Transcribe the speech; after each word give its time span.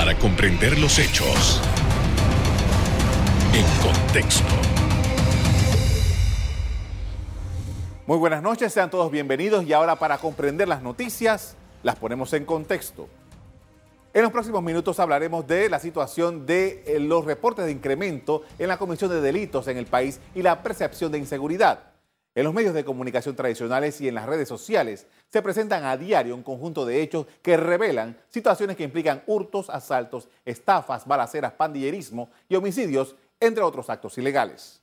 para 0.00 0.16
comprender 0.16 0.78
los 0.78 0.98
hechos 0.98 1.60
en 3.52 3.66
contexto. 3.82 4.48
Muy 8.06 8.16
buenas 8.16 8.42
noches, 8.42 8.72
sean 8.72 8.88
todos 8.88 9.10
bienvenidos 9.10 9.66
y 9.66 9.74
ahora 9.74 9.96
para 9.96 10.16
comprender 10.16 10.68
las 10.68 10.80
noticias 10.80 11.54
las 11.82 11.96
ponemos 11.96 12.32
en 12.32 12.46
contexto. 12.46 13.10
En 14.14 14.22
los 14.22 14.32
próximos 14.32 14.62
minutos 14.62 14.98
hablaremos 14.98 15.46
de 15.46 15.68
la 15.68 15.78
situación 15.78 16.46
de 16.46 16.82
eh, 16.86 16.98
los 16.98 17.26
reportes 17.26 17.66
de 17.66 17.72
incremento 17.72 18.40
en 18.58 18.68
la 18.68 18.78
comisión 18.78 19.10
de 19.10 19.20
delitos 19.20 19.68
en 19.68 19.76
el 19.76 19.84
país 19.84 20.18
y 20.34 20.40
la 20.40 20.62
percepción 20.62 21.12
de 21.12 21.18
inseguridad. 21.18 21.89
En 22.36 22.44
los 22.44 22.54
medios 22.54 22.74
de 22.74 22.84
comunicación 22.84 23.34
tradicionales 23.34 24.00
y 24.00 24.06
en 24.06 24.14
las 24.14 24.26
redes 24.26 24.48
sociales 24.48 25.08
se 25.28 25.42
presentan 25.42 25.84
a 25.84 25.96
diario 25.96 26.36
un 26.36 26.44
conjunto 26.44 26.86
de 26.86 27.02
hechos 27.02 27.26
que 27.42 27.56
revelan 27.56 28.16
situaciones 28.28 28.76
que 28.76 28.84
implican 28.84 29.24
hurtos, 29.26 29.68
asaltos, 29.68 30.28
estafas, 30.44 31.06
balaceras, 31.06 31.52
pandillerismo 31.52 32.30
y 32.48 32.54
homicidios, 32.54 33.16
entre 33.40 33.64
otros 33.64 33.90
actos 33.90 34.16
ilegales. 34.16 34.80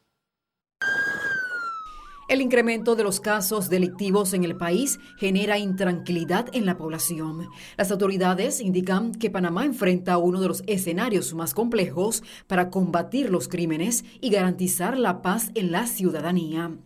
El 2.27 2.41
incremento 2.41 2.98
de 2.98 3.05
los 3.05 3.21
casos 3.21 3.70
delictivos 3.70 4.34
en 4.34 4.43
el 4.43 4.57
país 4.57 4.99
genera 5.18 5.57
intranquilidad 5.57 6.48
en 6.52 6.66
la 6.66 6.77
población. 6.77 7.48
Las 7.77 7.90
autoridades 7.90 8.59
indican 8.59 9.13
que 9.13 9.29
Panamá 9.29 9.63
enfrenta 9.63 10.18
uno 10.18 10.41
de 10.41 10.49
los 10.49 10.63
escenarios 10.68 11.34
más 11.34 11.54
complejos 11.54 12.23
para 12.48 12.70
combatir 12.70 13.29
los 13.29 13.48
crímenes 13.48 14.04
y 14.20 14.29
garantizar 14.32 14.98
la 14.98 15.21
paz 15.21 15.52
en 15.55 15.71
la 15.71 15.88
ciudadanía. 15.88 16.77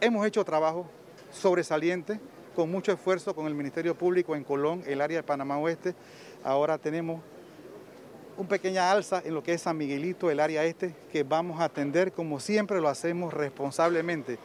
Hemos 0.00 0.26
hecho 0.26 0.44
trabajo 0.44 0.86
sobresaliente, 1.32 2.20
con 2.54 2.70
mucho 2.70 2.92
esfuerzo 2.92 3.34
con 3.34 3.46
el 3.46 3.54
Ministerio 3.54 3.94
Público 3.94 4.34
en 4.34 4.44
Colón, 4.44 4.82
el 4.86 5.00
área 5.00 5.18
de 5.18 5.22
Panamá 5.22 5.58
Oeste. 5.58 5.94
Ahora 6.42 6.78
tenemos 6.78 7.20
un 8.36 8.46
pequeña 8.46 8.90
alza 8.90 9.22
en 9.24 9.34
lo 9.34 9.42
que 9.42 9.52
es 9.52 9.62
San 9.62 9.76
Miguelito, 9.76 10.30
el 10.30 10.40
área 10.40 10.64
este, 10.64 10.94
que 11.10 11.22
vamos 11.22 11.60
a 11.60 11.64
atender 11.64 12.12
como 12.12 12.40
siempre 12.40 12.80
lo 12.80 12.88
hacemos 12.88 13.32
responsablemente. 13.32 14.38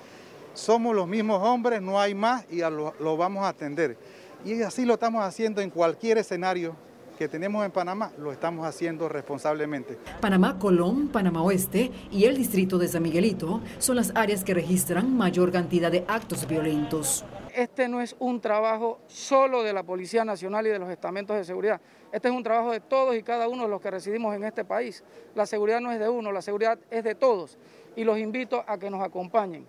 Somos 0.54 0.96
los 0.96 1.08
mismos 1.08 1.42
hombres, 1.42 1.82
no 1.82 2.00
hay 2.00 2.14
más 2.14 2.46
y 2.50 2.60
lo, 2.60 2.94
lo 3.00 3.18
vamos 3.18 3.44
a 3.44 3.50
atender. 3.50 3.98
Y 4.44 4.62
así 4.62 4.86
lo 4.86 4.96
estamos 4.96 5.24
haciendo 5.24 5.62
en 5.62 5.70
cualquier 5.70 6.18
escenario 6.18 6.76
que 7.22 7.28
tenemos 7.28 7.64
en 7.64 7.70
Panamá 7.70 8.12
lo 8.18 8.32
estamos 8.32 8.66
haciendo 8.66 9.08
responsablemente. 9.08 9.96
Panamá, 10.20 10.58
Colón, 10.58 11.10
Panamá 11.10 11.44
Oeste 11.44 11.92
y 12.10 12.26
el 12.26 12.36
distrito 12.36 12.80
de 12.80 12.88
San 12.88 13.04
Miguelito 13.04 13.62
son 13.78 13.98
las 13.98 14.12
áreas 14.16 14.44
que 14.44 14.56
registran 14.56 15.16
mayor 15.16 15.52
cantidad 15.52 15.92
de 15.92 16.04
actos 16.08 16.48
violentos. 16.48 17.24
Este 17.54 17.88
no 17.88 18.02
es 18.02 18.16
un 18.18 18.42
trabajo 18.42 19.02
solo 19.06 19.62
de 19.62 19.72
la 19.72 19.84
Policía 19.84 20.26
Nacional 20.26 20.66
y 20.66 20.72
de 20.72 20.80
los 20.80 20.90
estamentos 20.90 21.38
de 21.38 21.44
seguridad. 21.44 21.80
Este 22.12 22.28
es 22.28 22.34
un 22.34 22.42
trabajo 22.42 22.72
de 22.72 22.80
todos 22.80 23.16
y 23.16 23.22
cada 23.22 23.48
uno 23.48 23.66
de 23.66 23.70
los 23.70 23.82
que 23.82 23.92
residimos 23.92 24.36
en 24.36 24.44
este 24.44 24.66
país. 24.66 25.04
La 25.36 25.46
seguridad 25.46 25.80
no 25.80 25.92
es 25.92 26.00
de 26.00 26.10
uno, 26.10 26.32
la 26.32 26.42
seguridad 26.42 26.80
es 26.90 27.04
de 27.04 27.14
todos. 27.14 27.60
Y 27.96 28.04
los 28.04 28.18
invito 28.18 28.64
a 28.66 28.80
que 28.80 28.90
nos 28.90 29.04
acompañen. 29.04 29.68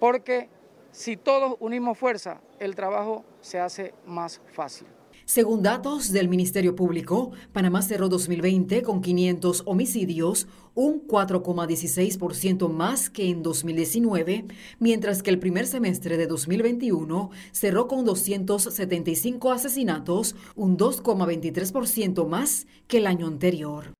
Porque 0.00 0.48
si 0.90 1.16
todos 1.16 1.54
unimos 1.60 1.96
fuerza, 1.96 2.40
el 2.58 2.74
trabajo 2.74 3.24
se 3.40 3.60
hace 3.60 3.94
más 4.04 4.40
fácil. 4.50 4.88
Según 5.30 5.62
datos 5.62 6.10
del 6.10 6.28
Ministerio 6.28 6.74
Público, 6.74 7.30
Panamá 7.52 7.82
cerró 7.82 8.08
2020 8.08 8.82
con 8.82 9.00
500 9.00 9.62
homicidios, 9.64 10.48
un 10.74 11.06
4,16% 11.06 12.68
más 12.68 13.10
que 13.10 13.28
en 13.28 13.44
2019, 13.44 14.46
mientras 14.80 15.22
que 15.22 15.30
el 15.30 15.38
primer 15.38 15.68
semestre 15.68 16.16
de 16.16 16.26
2021 16.26 17.30
cerró 17.52 17.86
con 17.86 18.04
275 18.04 19.52
asesinatos, 19.52 20.34
un 20.56 20.76
2,23% 20.76 22.26
más 22.26 22.66
que 22.88 22.98
el 22.98 23.06
año 23.06 23.28
anterior. 23.28 23.99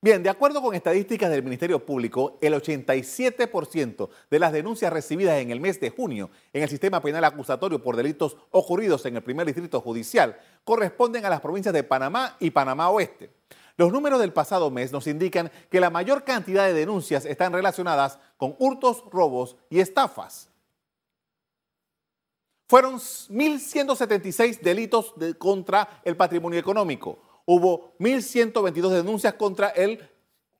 Bien, 0.00 0.22
de 0.22 0.30
acuerdo 0.30 0.62
con 0.62 0.76
estadísticas 0.76 1.28
del 1.28 1.42
Ministerio 1.42 1.84
Público, 1.84 2.38
el 2.40 2.54
87% 2.54 4.08
de 4.30 4.38
las 4.38 4.52
denuncias 4.52 4.92
recibidas 4.92 5.40
en 5.40 5.50
el 5.50 5.58
mes 5.58 5.80
de 5.80 5.90
junio 5.90 6.30
en 6.52 6.62
el 6.62 6.68
sistema 6.68 7.02
penal 7.02 7.24
acusatorio 7.24 7.82
por 7.82 7.96
delitos 7.96 8.36
ocurridos 8.52 9.04
en 9.06 9.16
el 9.16 9.24
primer 9.24 9.44
distrito 9.44 9.80
judicial 9.80 10.38
corresponden 10.62 11.24
a 11.26 11.30
las 11.30 11.40
provincias 11.40 11.74
de 11.74 11.82
Panamá 11.82 12.36
y 12.38 12.50
Panamá 12.50 12.90
Oeste. 12.90 13.30
Los 13.76 13.90
números 13.90 14.20
del 14.20 14.32
pasado 14.32 14.70
mes 14.70 14.92
nos 14.92 15.08
indican 15.08 15.50
que 15.68 15.80
la 15.80 15.90
mayor 15.90 16.22
cantidad 16.22 16.64
de 16.64 16.74
denuncias 16.74 17.24
están 17.24 17.52
relacionadas 17.52 18.20
con 18.36 18.54
hurtos, 18.60 19.02
robos 19.10 19.56
y 19.68 19.80
estafas. 19.80 20.48
Fueron 22.68 22.96
1.176 22.96 24.60
delitos 24.60 25.14
contra 25.38 26.02
el 26.04 26.16
patrimonio 26.16 26.60
económico, 26.60 27.18
hubo 27.50 27.94
1.122 27.98 28.90
denuncias 28.90 29.32
contra 29.32 29.68
el, 29.70 30.06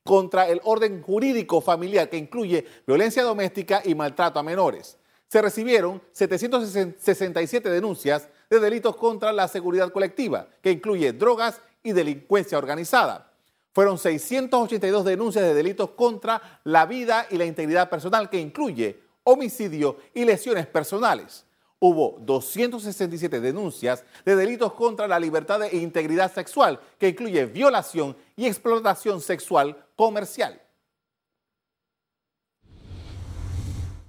contra 0.02 0.48
el 0.48 0.58
orden 0.64 1.02
jurídico 1.02 1.60
familiar 1.60 2.08
que 2.08 2.16
incluye 2.16 2.64
violencia 2.86 3.22
doméstica 3.22 3.82
y 3.84 3.94
maltrato 3.94 4.38
a 4.38 4.42
menores. 4.42 4.96
Se 5.26 5.42
recibieron 5.42 6.00
767 6.12 7.68
denuncias 7.68 8.30
de 8.48 8.58
delitos 8.58 8.96
contra 8.96 9.34
la 9.34 9.48
seguridad 9.48 9.92
colectiva, 9.92 10.48
que 10.62 10.70
incluye 10.70 11.12
drogas 11.12 11.60
y 11.82 11.92
delincuencia 11.92 12.56
organizada. 12.56 13.32
Fueron 13.74 13.98
682 13.98 15.04
denuncias 15.04 15.44
de 15.44 15.52
delitos 15.52 15.90
contra 15.90 16.60
la 16.64 16.86
vida 16.86 17.26
y 17.30 17.36
la 17.36 17.44
integridad 17.44 17.90
personal, 17.90 18.30
que 18.30 18.40
incluye 18.40 18.98
homicidio 19.24 19.98
y 20.14 20.24
lesiones 20.24 20.66
personales 20.66 21.44
hubo 21.80 22.18
267 22.20 23.40
denuncias 23.40 24.04
de 24.24 24.36
delitos 24.36 24.72
contra 24.72 25.06
la 25.06 25.18
libertad 25.18 25.62
e 25.62 25.76
integridad 25.76 26.32
sexual, 26.32 26.80
que 26.98 27.08
incluye 27.08 27.46
violación 27.46 28.16
y 28.36 28.46
explotación 28.46 29.20
sexual 29.20 29.76
comercial. 29.96 30.60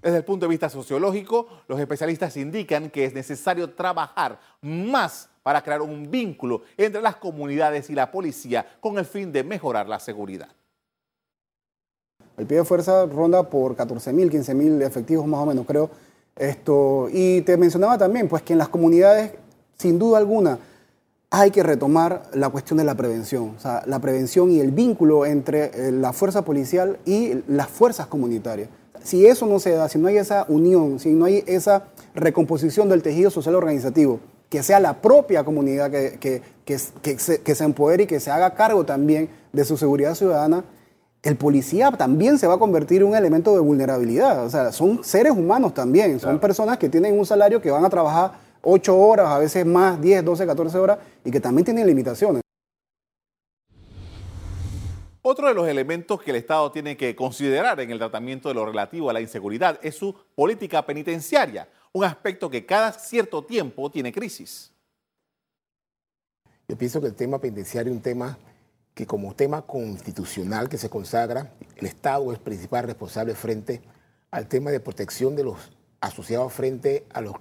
Desde 0.01 0.17
el 0.17 0.23
punto 0.23 0.45
de 0.45 0.51
vista 0.51 0.69
sociológico, 0.69 1.47
los 1.67 1.79
especialistas 1.79 2.37
indican 2.37 2.89
que 2.89 3.03
es 3.03 3.13
necesario 3.13 3.71
trabajar 3.71 4.39
más 4.61 5.29
para 5.43 5.61
crear 5.61 5.81
un 5.81 6.09
vínculo 6.09 6.61
entre 6.77 7.01
las 7.01 7.17
comunidades 7.17 7.89
y 7.89 7.95
la 7.95 8.09
policía 8.09 8.65
con 8.79 8.97
el 8.97 9.05
fin 9.05 9.31
de 9.31 9.43
mejorar 9.43 9.89
la 9.89 9.99
seguridad. 9.99 10.49
El 12.37 12.45
pie 12.45 12.59
de 12.59 12.63
fuerza 12.63 13.05
ronda 13.05 13.49
por 13.49 13.75
14 13.75 14.13
mil, 14.13 14.29
15 14.29 14.53
mil 14.53 14.81
efectivos 14.81 15.27
más 15.27 15.41
o 15.41 15.45
menos, 15.47 15.65
creo 15.65 15.89
esto, 16.39 17.07
y 17.11 17.41
te 17.41 17.57
mencionaba 17.57 17.97
también 17.97 18.27
pues, 18.27 18.41
que 18.41 18.53
en 18.53 18.59
las 18.59 18.69
comunidades, 18.69 19.31
sin 19.77 19.99
duda 19.99 20.17
alguna, 20.17 20.59
hay 21.29 21.51
que 21.51 21.61
retomar 21.61 22.23
la 22.33 22.49
cuestión 22.49 22.77
de 22.77 22.83
la 22.83 22.95
prevención, 22.95 23.53
o 23.55 23.59
sea, 23.59 23.83
la 23.85 23.99
prevención 23.99 24.51
y 24.51 24.59
el 24.59 24.71
vínculo 24.71 25.25
entre 25.25 25.65
eh, 25.65 25.91
la 25.91 26.11
fuerza 26.11 26.43
policial 26.43 26.97
y 27.05 27.43
las 27.47 27.67
fuerzas 27.67 28.07
comunitarias. 28.07 28.69
Si 29.03 29.25
eso 29.25 29.45
no 29.45 29.59
se 29.59 29.71
da, 29.71 29.87
si 29.89 29.99
no 29.99 30.07
hay 30.07 30.17
esa 30.17 30.45
unión, 30.49 30.99
si 30.99 31.11
no 31.11 31.25
hay 31.25 31.43
esa 31.45 31.83
recomposición 32.15 32.89
del 32.89 33.03
tejido 33.03 33.29
social 33.29 33.55
organizativo, 33.55 34.19
que 34.49 34.63
sea 34.63 34.79
la 34.79 35.01
propia 35.01 35.43
comunidad 35.43 35.91
que, 35.91 36.41
se, 36.65 37.41
que 37.41 37.55
se 37.55 37.63
empodere 37.63 38.03
y 38.03 38.07
que 38.07 38.19
se 38.19 38.31
haga 38.31 38.55
cargo 38.55 38.83
también 38.83 39.29
de 39.53 39.63
su 39.63 39.77
seguridad 39.77 40.15
ciudadana, 40.15 40.63
el 41.21 41.35
policía 41.35 41.91
también 41.91 42.37
se 42.37 42.47
va 42.47 42.53
a 42.53 42.59
convertir 42.59 43.01
en 43.01 43.09
un 43.09 43.15
elemento 43.15 43.53
de 43.53 43.59
vulnerabilidad. 43.59 44.45
O 44.45 44.49
sea, 44.49 44.71
son 44.71 45.03
seres 45.03 45.33
humanos 45.33 45.73
también, 45.73 46.19
son 46.19 46.39
personas 46.39 46.77
que 46.77 46.89
tienen 46.89 47.17
un 47.17 47.25
salario 47.25 47.61
que 47.61 47.71
van 47.71 47.83
a 47.83 47.89
trabajar 47.89 48.33
8 48.61 48.97
horas, 48.97 49.27
a 49.27 49.39
veces 49.39 49.65
más, 49.65 50.01
10, 50.01 50.23
12, 50.23 50.45
14 50.45 50.77
horas, 50.77 50.99
y 51.23 51.31
que 51.31 51.39
también 51.39 51.65
tienen 51.65 51.87
limitaciones. 51.87 52.41
Otro 55.21 55.47
de 55.47 55.53
los 55.53 55.67
elementos 55.67 56.21
que 56.21 56.31
el 56.31 56.37
Estado 56.37 56.71
tiene 56.71 56.95
que 56.95 57.15
considerar 57.15 57.79
en 57.81 57.91
el 57.91 57.99
tratamiento 57.99 58.47
de 58.47 58.55
lo 58.55 58.65
relativo 58.65 59.09
a 59.09 59.13
la 59.13 59.21
inseguridad 59.21 59.77
es 59.83 59.95
su 59.95 60.15
política 60.33 60.85
penitenciaria, 60.85 61.67
un 61.91 62.05
aspecto 62.05 62.49
que 62.49 62.65
cada 62.65 62.93
cierto 62.93 63.43
tiempo 63.43 63.91
tiene 63.91 64.13
crisis. 64.13 64.71
Yo 66.67 66.77
pienso 66.77 67.01
que 67.01 67.07
el 67.07 67.15
tema 67.15 67.39
penitenciario 67.39 67.91
es 67.91 67.97
un 67.97 68.01
tema 68.01 68.37
que 68.99 69.07
como 69.07 69.33
tema 69.33 69.61
constitucional 69.61 70.67
que 70.67 70.77
se 70.77 70.89
consagra, 70.89 71.53
el 71.77 71.85
Estado 71.85 72.33
es 72.33 72.39
principal 72.39 72.83
responsable 72.83 73.33
frente 73.33 73.81
al 74.29 74.49
tema 74.49 74.71
de 74.71 74.81
protección 74.81 75.37
de 75.37 75.45
los 75.45 75.55
asociados 76.01 76.51
frente 76.51 77.05
a 77.13 77.21
los 77.21 77.35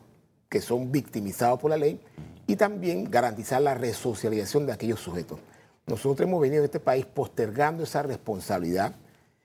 que 0.49 0.61
son 0.61 0.93
victimizados 0.93 1.59
por 1.59 1.73
la 1.73 1.77
ley 1.77 2.01
y 2.47 2.55
también 2.55 3.11
garantizar 3.11 3.61
la 3.61 3.75
resocialización 3.75 4.67
de 4.67 4.73
aquellos 4.73 5.01
sujetos. 5.01 5.41
Nosotros 5.89 6.29
hemos 6.29 6.41
venido 6.41 6.61
en 6.61 6.67
este 6.67 6.79
país 6.79 7.05
postergando 7.07 7.83
esa 7.83 8.05
responsabilidad. 8.05 8.95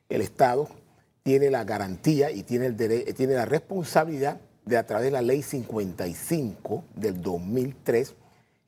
El 0.07 0.21
Estado 0.21 0.67
tiene 1.23 1.49
la 1.49 1.63
garantía 1.63 2.29
y 2.29 2.43
tiene, 2.43 2.67
el 2.67 2.75
tiene 3.15 3.33
la 3.33 3.45
responsabilidad 3.45 4.39
de 4.65 4.77
a 4.77 4.85
través 4.85 5.05
de 5.05 5.11
la 5.11 5.23
ley 5.23 5.41
55 5.41 6.83
del 6.93 7.23
2003 7.23 8.13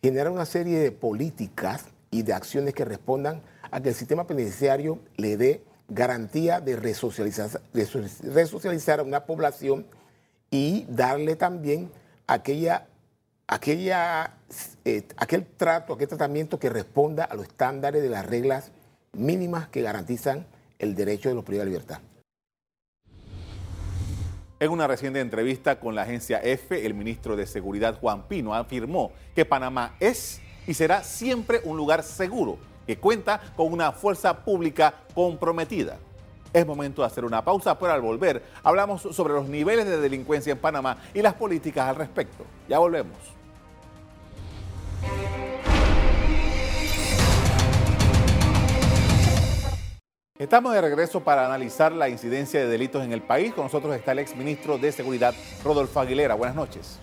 generar 0.01 0.31
una 0.31 0.47
serie 0.47 0.79
de 0.79 0.91
políticas 0.91 1.85
y 2.15 2.23
de 2.23 2.31
acciones 2.31 2.73
que 2.73 2.85
respondan 2.85 3.41
a 3.71 3.81
que 3.81 3.89
el 3.89 3.95
sistema 3.95 4.25
penitenciario 4.25 4.99
le 5.17 5.35
dé 5.35 5.61
garantía 5.89 6.61
de 6.61 6.77
resocializar, 6.77 7.59
a 8.99 9.03
una 9.03 9.25
población 9.25 9.85
y 10.49 10.85
darle 10.87 11.35
también 11.35 11.91
aquella, 12.25 12.87
eh, 14.85 15.03
aquel 15.17 15.45
trato, 15.57 15.93
aquel 15.93 16.07
tratamiento 16.07 16.57
que 16.57 16.69
responda 16.69 17.25
a 17.25 17.35
los 17.35 17.47
estándares 17.47 18.01
de 18.01 18.09
las 18.09 18.25
reglas 18.25 18.71
mínimas 19.11 19.67
que 19.67 19.81
garantizan 19.81 20.45
el 20.79 20.95
derecho 20.95 21.27
de 21.27 21.35
los 21.35 21.43
privados 21.43 21.65
de 21.65 21.71
libertad. 21.71 21.99
En 24.61 24.71
una 24.71 24.87
reciente 24.87 25.19
entrevista 25.19 25.81
con 25.81 25.95
la 25.95 26.03
agencia 26.03 26.39
EFE, 26.39 26.85
el 26.85 26.93
ministro 26.93 27.35
de 27.35 27.45
Seguridad 27.45 27.99
Juan 27.99 28.29
Pino 28.29 28.55
afirmó 28.55 29.11
que 29.35 29.43
Panamá 29.43 29.97
es 29.99 30.39
y 30.67 30.73
será 30.73 31.03
siempre 31.03 31.61
un 31.63 31.77
lugar 31.77 32.03
seguro, 32.03 32.57
que 32.85 32.97
cuenta 32.97 33.41
con 33.55 33.71
una 33.71 33.91
fuerza 33.91 34.43
pública 34.43 34.93
comprometida. 35.13 35.97
Es 36.53 36.65
momento 36.65 37.01
de 37.01 37.07
hacer 37.07 37.25
una 37.25 37.43
pausa, 37.43 37.77
pero 37.77 37.91
al 37.91 38.01
volver 38.01 38.43
hablamos 38.63 39.01
sobre 39.01 39.33
los 39.33 39.49
niveles 39.49 39.85
de 39.85 39.97
delincuencia 39.97 40.53
en 40.53 40.59
Panamá 40.59 40.97
y 41.13 41.21
las 41.21 41.33
políticas 41.33 41.89
al 41.89 41.97
respecto. 41.97 42.45
Ya 42.69 42.79
volvemos. 42.79 43.17
Estamos 50.37 50.73
de 50.73 50.81
regreso 50.81 51.23
para 51.23 51.45
analizar 51.45 51.93
la 51.93 52.09
incidencia 52.09 52.59
de 52.59 52.67
delitos 52.67 53.03
en 53.03 53.13
el 53.13 53.21
país. 53.21 53.53
Con 53.53 53.65
nosotros 53.65 53.95
está 53.95 54.11
el 54.11 54.19
exministro 54.19 54.77
de 54.77 54.91
Seguridad, 54.91 55.33
Rodolfo 55.63 56.01
Aguilera. 56.01 56.35
Buenas 56.35 56.57
noches. 56.57 56.99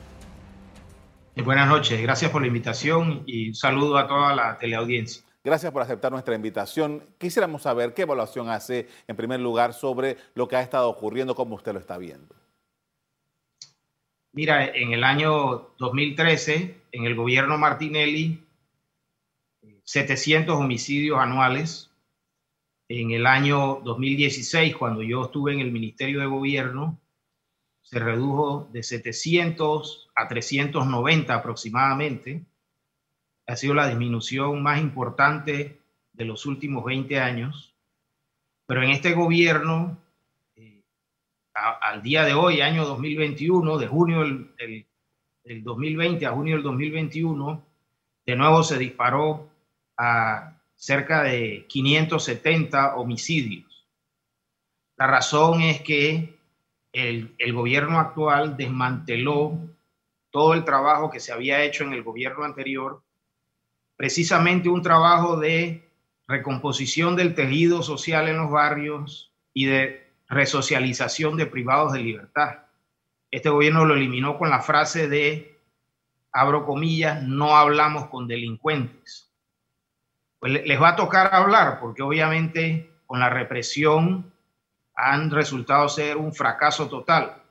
Eh, 1.35 1.41
buenas 1.41 1.67
noches, 1.67 2.01
gracias 2.03 2.31
por 2.31 2.43
la 2.43 2.49
invitación 2.49 3.23
y 3.25 3.49
un 3.49 3.55
saludo 3.55 3.97
a 3.97 4.07
toda 4.07 4.35
la 4.35 4.59
teleaudiencia. 4.59 5.23
Gracias 5.43 5.73
por 5.73 5.81
aceptar 5.81 6.13
nuestra 6.13 6.35
invitación. 6.35 7.03
Quisiéramos 7.19 7.63
saber 7.63 7.95
qué 7.95 8.03
evaluación 8.03 8.51
hace, 8.51 8.87
en 9.09 9.17
primer 9.17 9.41
lugar, 9.41 9.73
sobre 9.73 10.19
lo 10.35 10.47
que 10.47 10.57
ha 10.57 10.61
estado 10.61 10.91
ocurriendo, 10.91 11.35
como 11.35 11.55
usted 11.55 11.73
lo 11.73 11.79
está 11.79 11.97
viendo. 11.97 12.35
Mira, 14.33 14.67
en 14.67 14.93
el 14.93 15.05
año 15.05 15.71
2013, 15.79 16.83
en 16.93 17.05
el 17.05 17.15
gobierno 17.15 17.57
Martinelli, 17.57 18.45
700 19.85 20.55
homicidios 20.55 21.19
anuales, 21.19 21.91
en 22.89 23.11
el 23.11 23.27
año 23.27 23.81
2016, 23.85 24.77
cuando 24.77 25.03
yo 25.03 25.25
estuve 25.25 25.55
en 25.55 25.61
el 25.61 25.73
Ministerio 25.73 26.21
de 26.21 26.27
Gobierno, 26.27 27.01
se 27.93 27.99
redujo 27.99 28.71
de 28.73 28.83
700 28.83 30.09
a 30.15 30.27
390 30.27 31.35
aproximadamente. 31.35 32.43
Ha 33.47 33.55
sido 33.55 33.75
la 33.75 33.87
disminución 33.87 34.63
más 34.63 34.81
importante 34.81 35.79
de 36.15 36.25
los 36.25 36.47
últimos 36.47 36.87
20 36.87 37.21
años. 37.21 37.75
Pero 38.65 38.83
en 38.83 38.89
este 38.89 39.13
gobierno, 39.13 39.99
eh, 40.57 40.81
al 41.83 42.03
día 42.03 42.25
de 42.25 42.33
hoy, 42.33 42.63
año 42.63 42.87
2021, 42.87 43.77
de 43.77 43.87
junio 43.87 44.21
del, 44.21 44.87
del 45.45 45.63
2020 45.63 46.25
a 46.25 46.33
junio 46.33 46.55
del 46.55 46.63
2021, 46.63 47.63
de 48.25 48.37
nuevo 48.37 48.63
se 48.63 48.79
disparó 48.79 49.51
a 49.99 50.57
cerca 50.77 51.25
de 51.25 51.67
570 51.69 52.97
homicidios. 52.97 53.87
La 54.97 55.07
razón 55.09 55.61
es 55.61 55.83
que 55.83 56.41
el, 56.93 57.53
gobierno 57.53 57.99
actual 57.99 58.57
desmanteló 58.57 59.59
todo 60.31 60.55
el 60.55 60.65
trabajo 60.65 61.11
que 61.11 61.21
se 61.21 61.33
había 61.33 61.63
hecho 61.63 61.85
en 61.85 61.93
el 61.93 62.03
gobierno 62.03 62.45
anterior, 62.45 63.03
precisamente 63.97 64.69
un 64.69 64.83
trabajo 64.83 65.37
de 65.37 65.89
recomposición 66.27 67.17
del 67.17 67.35
tejido 67.35 67.83
social 67.83 68.29
en 68.29 68.39
los 68.39 68.51
barrios 68.51 69.33
y 69.53 69.67
de 69.67 70.07
resocialización 70.29 71.37
de 71.37 71.47
privados 71.47 71.93
de 71.93 72.01
libertad. 72.01 72.61
Este 73.31 73.51
gobierno 73.51 73.85
lo 73.85 73.95
eliminó 73.95 74.39
con 74.39 74.51
la 74.51 74.61
frase 74.61 75.09
de, 75.09 75.59
abro 76.33 76.65
comillas, 76.65 77.23
no 77.23 77.57
hablamos 77.57 78.07
con 78.09 78.27
delincuentes 78.27 79.33
pues 80.43 80.67
les 80.67 80.83
va 80.83 80.89
a 80.89 80.97
tocar 80.97 81.33
hablar, 81.33 81.79
porque 81.79 82.03
obviamente 82.03 82.91
con 83.07 83.21
la 83.21 83.31
represión 83.31 84.32
han 84.95 85.31
resultado 85.31 85.89
ser 85.89 86.17
un 86.17 86.33
fracaso 86.35 86.89
total. 86.89 87.43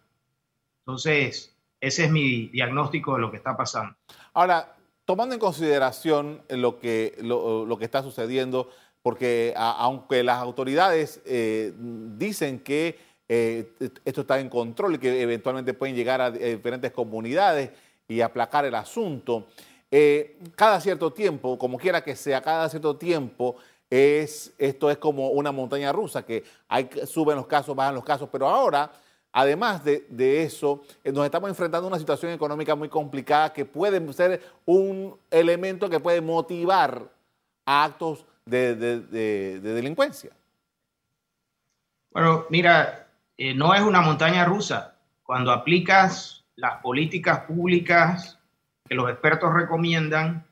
Entonces, 0.86 1.56
ese 1.80 2.06
es 2.06 2.12
mi 2.12 2.48
diagnóstico 2.48 3.16
de 3.16 3.22
lo 3.22 3.32
que 3.32 3.38
está 3.38 3.56
pasando. 3.58 3.96
Ahora, 4.34 4.76
tomando 5.06 5.34
en 5.34 5.40
consideración 5.40 6.42
lo 6.50 6.80
que, 6.80 7.18
lo, 7.22 7.78
que 7.78 7.86
está 7.86 8.04
sucediendo, 8.04 8.70
porque 9.02 9.54
aunque 9.56 10.24
las 10.24 10.38
autoridades 10.38 11.22
eh, 11.26 11.74
dicen 11.76 12.60
que 12.60 13.00
eh, 13.28 13.74
esto 14.06 14.22
está 14.22 14.40
en 14.40 14.50
control 14.50 14.96
y 14.96 14.98
que 15.00 15.22
eventualmente 15.22 15.74
pueden 15.74 15.96
llegar 15.96 16.22
a 16.22 16.32
diferentes 16.32 16.92
comunidades 16.92 17.72
y 18.08 18.22
aplacar 18.22 18.66
el 18.66 18.76
asunto, 18.76 19.48
eh, 19.90 20.38
cada 20.56 20.80
cierto 20.80 21.12
tiempo, 21.12 21.58
como 21.58 21.78
quiera 21.78 22.02
que 22.02 22.16
sea, 22.16 22.42
cada 22.42 22.70
cierto 22.70 22.96
tiempo, 22.96 23.58
es, 23.92 24.54
esto 24.58 24.90
es 24.90 24.98
como 24.98 25.32
una 25.32 25.52
montaña 25.52 25.92
rusa, 25.92 26.26
que 26.26 26.46
hay, 26.70 26.90
suben 27.06 27.36
los 27.36 27.46
casos, 27.46 27.76
bajan 27.76 27.94
los 27.94 28.06
casos, 28.06 28.30
pero 28.32 28.48
ahora, 28.48 28.90
además 29.34 29.84
de, 29.84 30.44
eso, 30.44 30.82
eh, 31.04 31.12
nos 31.12 31.26
estamos 31.26 31.50
enfrentando 31.50 31.88
a 31.88 31.90
una 31.90 32.00
situación 32.00 32.32
económica 32.32 32.74
muy 32.74 32.88
complicada 32.88 33.52
que 33.52 33.66
puede 33.66 34.14
ser 34.14 34.42
un 34.66 35.20
elemento 35.30 35.90
que 35.90 36.00
puede 36.00 36.22
motivar 36.22 37.04
a 37.66 37.84
actos 37.84 38.26
de, 38.46 38.76
delincuencia. 39.60 40.32
Bueno, 42.12 42.46
mira, 42.50 43.08
eh, 43.38 43.54
no 43.54 43.74
es 43.74 43.82
una 43.82 44.00
montaña 44.00 44.46
rusa. 44.46 44.96
Cuando 45.22 45.52
aplicas 45.52 46.46
las 46.56 46.82
políticas 46.82 47.42
públicas 47.42 48.40
que 48.88 48.96
los 48.96 49.10
expertos 49.10 49.54
recomiendan, 49.54 50.46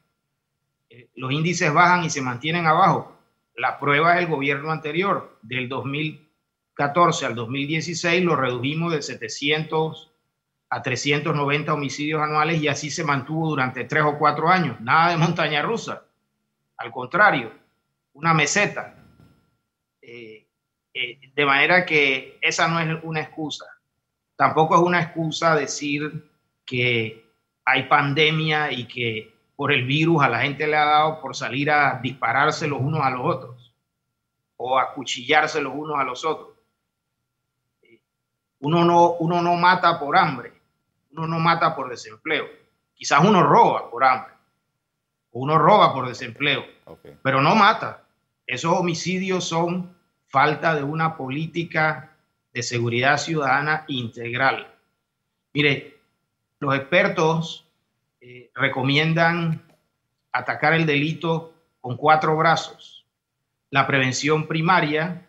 eh, 0.90 1.08
los 1.16 1.32
índices 1.32 1.74
bajan 1.74 2.04
y 2.04 2.10
se 2.10 2.22
mantienen 2.22 2.66
abajo. 2.66 3.19
La 3.60 3.78
prueba 3.78 4.16
es 4.16 4.22
el 4.22 4.28
gobierno 4.28 4.72
anterior, 4.72 5.38
del 5.42 5.68
2014 5.68 7.26
al 7.26 7.36
2016 7.36 8.24
lo 8.24 8.38
redujimos 8.38 8.94
de 8.94 9.02
700 9.02 10.14
a 10.70 10.82
390 10.82 11.74
homicidios 11.74 12.22
anuales 12.22 12.62
y 12.62 12.70
así 12.70 12.90
se 12.90 13.04
mantuvo 13.04 13.50
durante 13.50 13.84
tres 13.84 14.04
o 14.06 14.18
cuatro 14.18 14.48
años. 14.48 14.80
Nada 14.80 15.12
de 15.12 15.18
montaña 15.18 15.62
rusa. 15.62 16.06
Al 16.78 16.90
contrario, 16.90 17.52
una 18.14 18.34
meseta. 18.34 18.96
Eh, 20.02 20.48
eh, 20.94 21.20
de 21.36 21.46
manera 21.46 21.86
que 21.86 22.40
esa 22.42 22.66
no 22.70 22.80
es 22.80 23.04
una 23.04 23.20
excusa. 23.20 23.66
Tampoco 24.38 24.76
es 24.76 24.82
una 24.82 25.02
excusa 25.02 25.54
decir 25.54 26.32
que 26.66 27.26
hay 27.66 27.84
pandemia 27.90 28.72
y 28.72 28.88
que 28.88 29.34
por 29.58 29.74
el 29.74 29.84
virus 29.84 30.24
a 30.24 30.30
la 30.30 30.40
gente 30.40 30.66
le 30.66 30.78
ha 30.78 30.86
dado 30.86 31.20
por 31.20 31.36
salir 31.36 31.70
a 31.70 32.00
dispararse 32.02 32.66
los 32.66 32.80
unos 32.80 33.02
a 33.02 33.10
los 33.10 33.26
otros 33.26 33.59
o 34.62 34.78
a 34.78 34.94
cuchillarse 34.94 35.62
los 35.62 35.74
unos 35.74 35.98
a 35.98 36.04
los 36.04 36.26
otros. 36.26 36.50
Uno 38.60 38.84
no, 38.84 39.14
uno 39.14 39.42
no 39.42 39.56
mata 39.56 39.98
por 39.98 40.18
hambre, 40.18 40.52
uno 41.12 41.28
no 41.28 41.40
mata 41.40 41.74
por 41.76 41.90
desempleo. 41.90 42.46
Quizás 42.94 43.24
uno 43.24 43.42
roba 43.42 43.90
por 43.90 44.04
hambre, 44.04 44.34
uno 45.32 45.58
roba 45.58 45.94
por 45.94 46.10
desempleo, 46.10 46.66
pero 47.24 47.42
no 47.42 47.56
mata. 47.56 48.04
Esos 48.46 48.74
homicidios 48.74 49.46
son 49.46 49.96
falta 50.28 50.76
de 50.76 50.84
una 50.84 51.16
política 51.16 52.18
de 52.54 52.62
seguridad 52.62 53.18
ciudadana 53.18 53.86
integral. 53.88 54.76
Mire, 55.54 55.98
los 56.60 56.76
expertos 56.76 57.66
eh, 58.20 58.52
recomiendan 58.56 59.64
atacar 60.34 60.74
el 60.74 60.86
delito 60.86 61.54
con 61.80 61.96
cuatro 61.96 62.36
brazos. 62.36 62.99
La 63.72 63.88
prevención 63.88 64.48
primaria, 64.48 65.28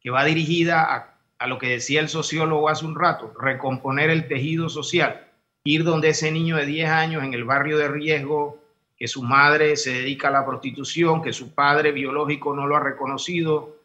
que 0.00 0.10
va 0.10 0.24
dirigida 0.24 1.16
a, 1.38 1.46
lo 1.46 1.58
que 1.58 1.68
decía 1.68 2.00
el 2.00 2.08
sociólogo 2.08 2.68
hace 2.68 2.86
un 2.86 2.94
rato, 2.94 3.34
recomponer 3.38 4.10
el 4.10 4.28
tejido 4.28 4.68
social, 4.68 5.26
ir 5.64 5.84
donde 5.84 6.10
ese 6.10 6.30
niño 6.30 6.56
de 6.56 6.66
10 6.66 6.88
años 6.88 7.24
en 7.24 7.34
el 7.34 7.44
barrio 7.44 7.76
de 7.78 7.88
riesgo, 7.88 8.62
que 8.96 9.08
su 9.08 9.22
madre 9.22 9.76
se 9.76 9.92
dedica 9.92 10.28
a 10.28 10.30
la 10.30 10.46
prostitución, 10.46 11.20
que 11.20 11.32
su 11.32 11.52
padre 11.52 11.92
biológico 11.92 12.54
no 12.54 12.66
lo 12.66 12.76
ha 12.76 12.80
reconocido 12.80 13.76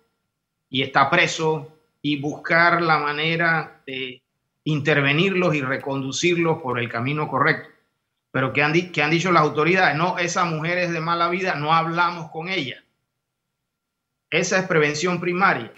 y 0.70 0.84
está 0.84 1.10
preso, 1.10 1.74
y 2.02 2.22
buscar 2.22 2.82
la 2.82 3.00
manera 3.00 3.82
de 3.86 4.22
intervenirlos 4.64 5.56
y 5.56 5.62
reconducirlos 5.62 6.62
por 6.62 6.80
el 6.80 6.90
camino 6.90 7.28
correcto. 7.28 7.70
Pero 8.32 8.54
que 8.54 8.62
han, 8.62 8.92
que 8.92 9.02
han 9.02 9.10
dicho 9.10 9.32
las 9.32 9.44
autoridades, 9.44 9.98
no, 9.98 10.18
esa 10.18 10.46
mujer 10.46 10.78
es 10.78 10.92
de 10.92 11.02
mala 11.02 11.30
vida, 11.30 11.56
no 11.56 11.74
hablamos 11.74 12.30
con 12.32 12.50
ella. 12.50 12.84
Esa 14.30 14.60
es 14.60 14.68
prevención 14.68 15.20
primaria. 15.20 15.72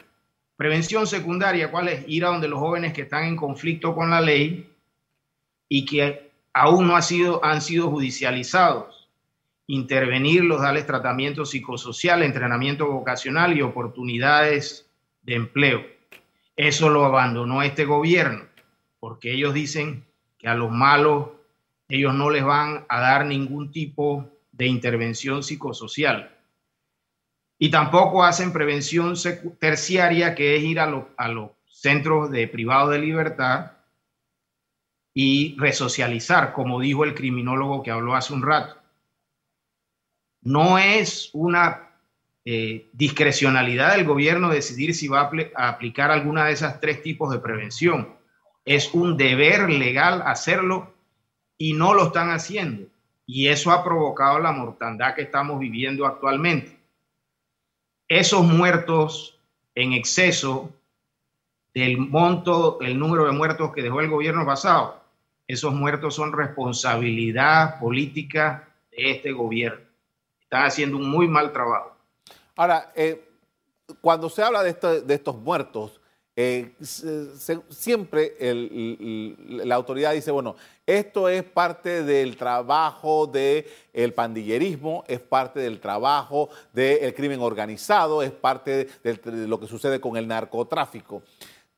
Prevención 0.57 1.07
secundaria, 1.07 1.71
¿cuál 1.71 1.87
es? 1.87 2.03
Ir 2.07 2.25
a 2.25 2.29
donde 2.29 2.47
los 2.47 2.59
jóvenes 2.59 2.93
que 2.93 3.03
están 3.03 3.23
en 3.23 3.35
conflicto 3.35 3.95
con 3.95 4.09
la 4.09 4.21
ley 4.21 4.69
y 5.67 5.85
que 5.85 6.31
aún 6.53 6.87
no 6.87 7.01
sido, 7.01 7.43
han 7.43 7.61
sido 7.61 7.89
judicializados. 7.89 9.09
Intervenirlos, 9.67 10.61
darles 10.61 10.85
tratamiento 10.85 11.45
psicosocial, 11.45 12.23
entrenamiento 12.23 12.87
vocacional 12.87 13.57
y 13.57 13.61
oportunidades 13.61 14.89
de 15.23 15.35
empleo. 15.35 15.85
Eso 16.55 16.89
lo 16.89 17.05
abandonó 17.05 17.63
este 17.63 17.85
gobierno 17.85 18.51
porque 19.01 19.33
ellos 19.33 19.53
dicen 19.53 20.05
que 20.37 20.47
a 20.47 20.53
los 20.53 20.71
malos 20.71 21.29
ellos 21.89 22.13
no 22.13 22.29
les 22.29 22.45
van 22.45 22.85
a 22.87 23.01
dar 23.01 23.25
ningún 23.25 23.71
tipo 23.71 24.29
de 24.51 24.67
intervención 24.67 25.43
psicosocial. 25.43 26.37
Y 27.63 27.69
tampoco 27.69 28.23
hacen 28.23 28.51
prevención 28.51 29.13
terciaria, 29.59 30.33
que 30.33 30.55
es 30.55 30.63
ir 30.63 30.79
a, 30.79 30.91
a 31.15 31.27
los 31.27 31.51
centros 31.67 32.31
de 32.31 32.47
privado 32.47 32.89
de 32.89 32.97
libertad 32.97 33.73
y 35.13 35.55
resocializar, 35.59 36.53
como 36.53 36.79
dijo 36.79 37.03
el 37.03 37.13
criminólogo 37.13 37.83
que 37.83 37.91
habló 37.91 38.15
hace 38.15 38.33
un 38.33 38.41
rato. 38.41 38.77
No 40.41 40.79
es 40.79 41.29
una 41.33 41.91
eh, 42.45 42.89
discrecionalidad 42.93 43.95
del 43.95 44.05
gobierno 44.05 44.49
decidir 44.49 44.95
si 44.95 45.07
va 45.07 45.29
a, 45.55 45.67
aplicar 45.69 46.09
alguna 46.09 46.45
de 46.45 46.53
esas 46.53 46.81
tres 46.81 47.03
tipos 47.03 47.31
de 47.31 47.37
prevención. 47.37 48.15
Es 48.65 48.91
un 48.95 49.17
deber 49.17 49.69
legal 49.69 50.23
hacerlo 50.25 50.95
y 51.59 51.73
no 51.73 51.93
lo 51.93 52.07
están 52.07 52.31
haciendo. 52.31 52.87
Y 53.27 53.49
eso 53.49 53.69
ha 53.69 53.83
provocado 53.83 54.39
la 54.39 54.51
mortandad 54.51 55.13
que 55.13 55.21
estamos 55.21 55.59
viviendo 55.59 56.07
actualmente. 56.07 56.80
Esos 58.11 58.43
muertos 58.43 59.39
en 59.73 59.93
exceso 59.93 60.69
del 61.73 61.97
monto, 61.97 62.81
el 62.81 62.99
número 62.99 63.23
de 63.23 63.31
muertos 63.31 63.71
que 63.71 63.81
dejó 63.81 64.01
el 64.01 64.09
gobierno 64.09 64.45
pasado, 64.45 64.99
esos 65.47 65.73
muertos 65.73 66.15
son 66.15 66.33
responsabilidad 66.33 67.79
política 67.79 68.67
de 68.91 69.11
este 69.11 69.31
gobierno. 69.31 69.79
Están 70.41 70.65
haciendo 70.65 70.97
un 70.97 71.09
muy 71.09 71.29
mal 71.29 71.53
trabajo. 71.53 71.95
Ahora, 72.57 72.91
eh, 72.97 73.29
cuando 74.01 74.27
se 74.27 74.43
habla 74.43 74.61
de, 74.61 75.05
estos 75.07 75.35
muertos, 75.37 76.00
eh, 76.33 76.75
siempre 77.69 78.35
la 79.47 79.75
autoridad 79.75 80.13
dice, 80.13 80.31
bueno, 80.31 80.55
esto 80.85 81.27
es 81.27 81.43
parte 81.43 82.03
del 82.03 82.37
trabajo 82.37 83.27
del 83.27 84.13
pandillerismo, 84.15 85.03
es 85.07 85.19
parte 85.19 85.59
del 85.59 85.81
trabajo 85.81 86.49
del 86.71 87.13
crimen 87.13 87.41
organizado, 87.41 88.23
es 88.23 88.31
parte 88.31 88.87
de, 89.03 89.47
lo 89.47 89.59
que 89.59 89.67
sucede 89.67 89.99
con 89.99 90.15
el 90.15 90.27
narcotráfico. 90.27 91.21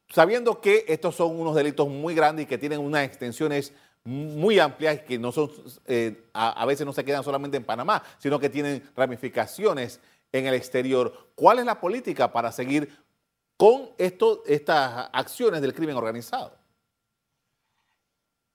Sabiendo 0.10 0.62
que 0.62 0.86
estos 0.88 1.16
son 1.16 1.40
unos 1.40 1.56
delitos 1.56 1.90
muy 1.90 2.14
grandes 2.14 2.44
y 2.44 2.48
que 2.48 2.60
tienen 2.60 2.80
unas 2.80 3.06
extensiones 3.06 3.74
muy 4.04 4.60
amplias 4.60 5.00
que 5.00 5.18
no 5.18 5.32
son, 5.32 5.50
eh, 5.88 6.26
a 6.34 6.66
veces 6.68 6.86
no 6.86 6.94
se 6.94 7.04
quedan 7.04 7.24
solamente 7.24 7.58
en 7.58 7.64
Panamá, 7.64 8.04
sino 8.20 8.40
que 8.40 8.50
tienen 8.50 8.84
ramificaciones 8.96 10.00
en 10.34 10.48
el 10.48 10.56
exterior. 10.56 11.30
¿Cuál 11.36 11.60
es 11.60 11.66
la 11.66 11.80
política 11.80 12.32
para 12.32 12.52
seguir 12.52 13.03
con 13.64 13.92
esto, 13.98 14.44
estas 14.46 15.10
acciones 15.14 15.62
del 15.62 15.74
crimen 15.74 15.96
organizado? 15.96 16.52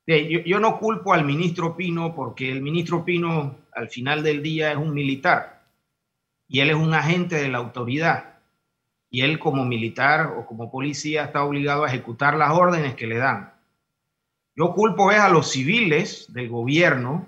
Yo, 0.06 0.60
no 0.60 0.78
culpo 0.78 1.14
al 1.14 1.24
ministro 1.24 1.74
Pino 1.74 2.14
porque 2.14 2.52
el 2.52 2.60
ministro 2.60 3.06
Pino 3.06 3.56
al 3.72 3.88
final 3.88 4.22
del 4.22 4.42
día 4.42 4.70
es 4.70 4.76
un 4.76 4.92
militar 4.92 5.62
y 6.46 6.60
él 6.60 6.68
es 6.68 6.76
un 6.76 6.92
agente 6.92 7.36
de 7.36 7.48
la 7.48 7.56
autoridad 7.56 8.40
y 9.08 9.22
él 9.22 9.38
como 9.38 9.64
militar 9.64 10.34
o 10.36 10.44
como 10.44 10.70
policía 10.70 11.24
está 11.24 11.42
obligado 11.42 11.84
a 11.84 11.88
ejecutar 11.88 12.36
las 12.36 12.50
órdenes 12.50 12.94
que 12.94 13.06
le 13.06 13.16
dan. 13.16 13.54
Yo 14.56 14.74
culpo 14.74 15.10
es 15.10 15.20
a 15.20 15.30
los 15.30 15.50
civiles 15.50 16.30
del 16.34 16.50
gobierno 16.50 17.26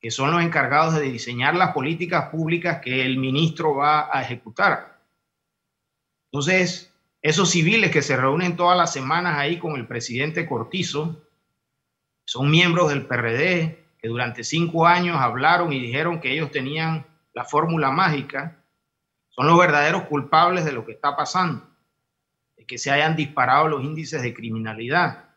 que 0.00 0.10
son 0.10 0.32
los 0.32 0.42
encargados 0.42 0.94
de 0.96 1.02
diseñar 1.02 1.54
las 1.54 1.72
políticas 1.72 2.30
públicas 2.30 2.80
que 2.82 3.06
el 3.06 3.16
ministro 3.16 3.76
va 3.76 4.08
a 4.12 4.22
ejecutar. 4.22 4.98
Entonces, 6.32 6.91
esos 7.22 7.50
civiles 7.50 7.92
que 7.92 8.02
se 8.02 8.16
reúnen 8.16 8.56
todas 8.56 8.76
las 8.76 8.92
semanas 8.92 9.38
ahí 9.38 9.58
con 9.58 9.76
el 9.76 9.86
presidente 9.86 10.44
Cortizo, 10.44 11.22
son 12.24 12.50
miembros 12.50 12.88
del 12.88 13.06
PRD, 13.06 13.86
que 13.98 14.08
durante 14.08 14.42
cinco 14.42 14.86
años 14.86 15.16
hablaron 15.16 15.72
y 15.72 15.78
dijeron 15.78 16.20
que 16.20 16.32
ellos 16.32 16.50
tenían 16.50 17.06
la 17.32 17.44
fórmula 17.44 17.92
mágica, 17.92 18.58
son 19.30 19.46
los 19.46 19.58
verdaderos 19.58 20.02
culpables 20.02 20.64
de 20.64 20.72
lo 20.72 20.84
que 20.84 20.92
está 20.92 21.16
pasando, 21.16 21.64
de 22.56 22.66
que 22.66 22.76
se 22.76 22.90
hayan 22.90 23.14
disparado 23.14 23.68
los 23.68 23.84
índices 23.84 24.20
de 24.20 24.34
criminalidad. 24.34 25.30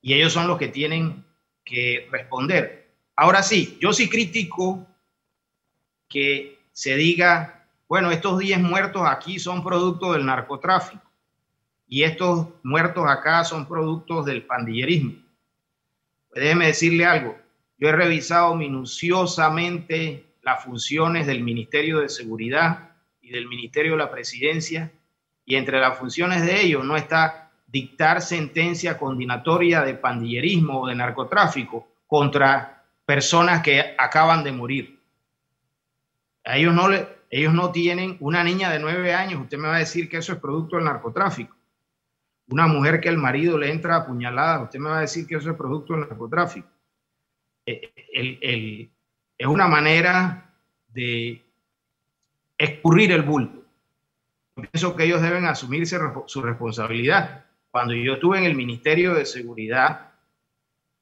Y 0.00 0.14
ellos 0.14 0.32
son 0.32 0.48
los 0.48 0.58
que 0.58 0.68
tienen 0.68 1.24
que 1.64 2.08
responder. 2.10 2.94
Ahora 3.14 3.42
sí, 3.42 3.76
yo 3.80 3.92
sí 3.92 4.08
critico 4.08 4.86
que 6.08 6.58
se 6.72 6.96
diga, 6.96 7.63
bueno, 7.94 8.10
estos 8.10 8.40
10 8.40 8.58
muertos 8.58 9.02
aquí 9.06 9.38
son 9.38 9.62
producto 9.62 10.14
del 10.14 10.26
narcotráfico 10.26 11.08
y 11.86 12.02
estos 12.02 12.48
muertos 12.64 13.04
acá 13.08 13.44
son 13.44 13.68
productos 13.68 14.26
del 14.26 14.44
pandillerismo. 14.44 15.12
Pues 16.28 16.42
déjeme 16.42 16.66
decirle 16.66 17.06
algo, 17.06 17.38
yo 17.78 17.88
he 17.88 17.92
revisado 17.92 18.56
minuciosamente 18.56 20.26
las 20.42 20.64
funciones 20.64 21.28
del 21.28 21.44
Ministerio 21.44 22.00
de 22.00 22.08
Seguridad 22.08 22.96
y 23.22 23.30
del 23.30 23.46
Ministerio 23.46 23.92
de 23.92 23.98
la 23.98 24.10
Presidencia 24.10 24.90
y 25.44 25.54
entre 25.54 25.78
las 25.78 25.96
funciones 25.96 26.44
de 26.44 26.62
ellos 26.62 26.84
no 26.84 26.96
está 26.96 27.52
dictar 27.68 28.22
sentencia 28.22 28.98
condenatoria 28.98 29.82
de 29.82 29.94
pandillerismo 29.94 30.80
o 30.80 30.88
de 30.88 30.96
narcotráfico 30.96 31.86
contra 32.08 32.86
personas 33.06 33.62
que 33.62 33.94
acaban 33.96 34.42
de 34.42 34.50
morir. 34.50 35.00
A 36.44 36.56
ellos 36.56 36.74
no, 36.74 36.88
le, 36.88 37.14
ellos 37.36 37.52
no 37.52 37.72
tienen 37.72 38.16
una 38.20 38.44
niña 38.44 38.70
de 38.70 38.78
nueve 38.78 39.12
años, 39.12 39.40
usted 39.42 39.58
me 39.58 39.66
va 39.66 39.74
a 39.74 39.80
decir 39.80 40.08
que 40.08 40.18
eso 40.18 40.32
es 40.32 40.38
producto 40.38 40.76
del 40.76 40.84
narcotráfico. 40.84 41.56
Una 42.46 42.68
mujer 42.68 43.00
que 43.00 43.08
el 43.08 43.18
marido 43.18 43.58
le 43.58 43.72
entra 43.72 43.96
a 43.96 44.62
usted 44.62 44.78
me 44.78 44.90
va 44.90 44.98
a 44.98 45.00
decir 45.00 45.26
que 45.26 45.34
eso 45.34 45.50
es 45.50 45.56
producto 45.56 45.94
del 45.94 46.02
narcotráfico. 46.02 46.68
Eh, 47.66 48.88
es 49.36 49.46
una 49.48 49.66
manera 49.66 50.54
de 50.86 51.42
escurrir 52.56 53.10
el 53.10 53.22
bulto. 53.22 53.64
Pienso 54.54 54.94
que 54.94 55.02
ellos 55.02 55.20
deben 55.20 55.46
asumirse 55.46 55.98
su 56.26 56.40
responsabilidad. 56.40 57.46
Cuando 57.72 57.94
yo 57.94 58.12
estuve 58.12 58.38
en 58.38 58.44
el 58.44 58.54
Ministerio 58.54 59.12
de 59.12 59.26
Seguridad, 59.26 60.12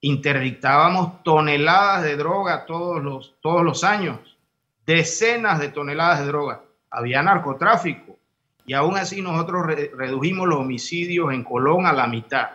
interdictábamos 0.01 1.23
toneladas 1.25 2.05
de 2.05 2.17
droga 2.17 2.65
todos 2.65 3.03
los, 3.03 3.35
todos 3.43 3.63
los 3.63 3.85
años, 3.85 4.39
decenas 4.87 5.61
de 5.61 5.69
toneladas 5.69 6.21
de 6.21 6.27
droga. 6.27 6.63
Había 6.91 7.23
narcotráfico 7.23 8.19
y 8.67 8.75
aún 8.75 8.97
así 8.97 9.23
nosotros 9.23 9.67
redujimos 9.67 10.49
los 10.49 10.59
homicidios 10.59 11.33
en 11.33 11.45
Colón 11.45 11.87
a 11.87 11.93
la 11.93 12.07
mitad 12.07 12.49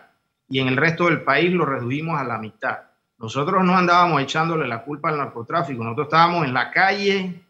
y 0.49 0.59
en 0.59 0.67
el 0.67 0.77
resto 0.77 1.05
del 1.05 1.21
país 1.21 1.51
lo 1.51 1.65
redujimos 1.65 2.19
a 2.19 2.23
la 2.23 2.37
mitad. 2.37 2.79
Nosotros 3.19 3.63
no 3.63 3.75
andábamos 3.75 4.21
echándole 4.21 4.67
la 4.67 4.83
culpa 4.83 5.09
al 5.09 5.17
narcotráfico, 5.17 5.83
nosotros 5.83 6.07
estábamos 6.07 6.45
en 6.45 6.53
la 6.53 6.71
calle 6.71 7.41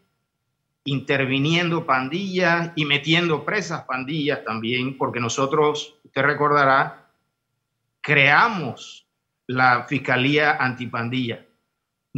interviniendo 0.84 1.84
pandillas 1.84 2.72
y 2.74 2.86
metiendo 2.86 3.44
presas 3.44 3.82
pandillas 3.82 4.42
también, 4.44 4.96
porque 4.96 5.20
nosotros, 5.20 5.96
usted 6.02 6.22
recordará, 6.22 7.10
creamos 8.00 9.06
la 9.46 9.84
Fiscalía 9.84 10.56
Antipandilla. 10.58 11.44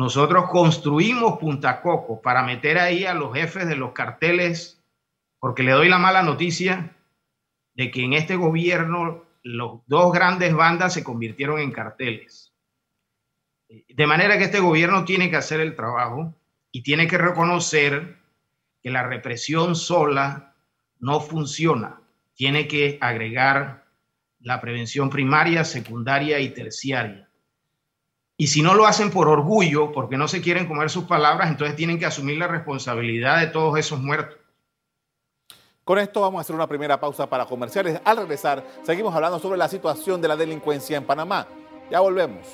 Nosotros 0.00 0.48
construimos 0.48 1.38
Punta 1.38 1.82
Coco 1.82 2.22
para 2.22 2.42
meter 2.42 2.78
ahí 2.78 3.04
a 3.04 3.12
los 3.12 3.34
jefes 3.34 3.68
de 3.68 3.76
los 3.76 3.92
carteles, 3.92 4.82
porque 5.38 5.62
le 5.62 5.72
doy 5.72 5.90
la 5.90 5.98
mala 5.98 6.22
noticia 6.22 6.96
de 7.74 7.90
que 7.90 8.04
en 8.04 8.14
este 8.14 8.36
gobierno 8.36 9.26
los 9.42 9.82
dos 9.86 10.10
grandes 10.10 10.54
bandas 10.54 10.94
se 10.94 11.04
convirtieron 11.04 11.60
en 11.60 11.70
carteles. 11.70 12.54
De 13.68 14.06
manera 14.06 14.38
que 14.38 14.44
este 14.44 14.60
gobierno 14.60 15.04
tiene 15.04 15.28
que 15.28 15.36
hacer 15.36 15.60
el 15.60 15.76
trabajo 15.76 16.34
y 16.72 16.82
tiene 16.82 17.06
que 17.06 17.18
reconocer 17.18 18.16
que 18.82 18.88
la 18.88 19.06
represión 19.06 19.76
sola 19.76 20.54
no 20.98 21.20
funciona. 21.20 22.00
Tiene 22.32 22.66
que 22.68 22.96
agregar 23.02 23.84
la 24.38 24.62
prevención 24.62 25.10
primaria, 25.10 25.62
secundaria 25.62 26.40
y 26.40 26.48
terciaria. 26.48 27.29
Y 28.40 28.46
si 28.46 28.62
no 28.62 28.72
lo 28.72 28.86
hacen 28.86 29.10
por 29.10 29.28
orgullo, 29.28 29.92
porque 29.92 30.16
no 30.16 30.26
se 30.26 30.40
quieren 30.40 30.66
comer 30.66 30.88
sus 30.88 31.04
palabras, 31.04 31.50
entonces 31.50 31.76
tienen 31.76 31.98
que 31.98 32.06
asumir 32.06 32.38
la 32.38 32.48
responsabilidad 32.48 33.38
de 33.38 33.48
todos 33.48 33.78
esos 33.78 34.00
muertos. 34.00 34.38
Con 35.84 35.98
esto 35.98 36.22
vamos 36.22 36.38
a 36.38 36.40
hacer 36.40 36.56
una 36.56 36.66
primera 36.66 36.98
pausa 36.98 37.28
para 37.28 37.44
comerciales. 37.44 38.00
Al 38.02 38.16
regresar, 38.16 38.64
seguimos 38.82 39.14
hablando 39.14 39.38
sobre 39.40 39.58
la 39.58 39.68
situación 39.68 40.22
de 40.22 40.28
la 40.28 40.36
delincuencia 40.36 40.96
en 40.96 41.04
Panamá. 41.04 41.46
Ya 41.90 42.00
volvemos. 42.00 42.46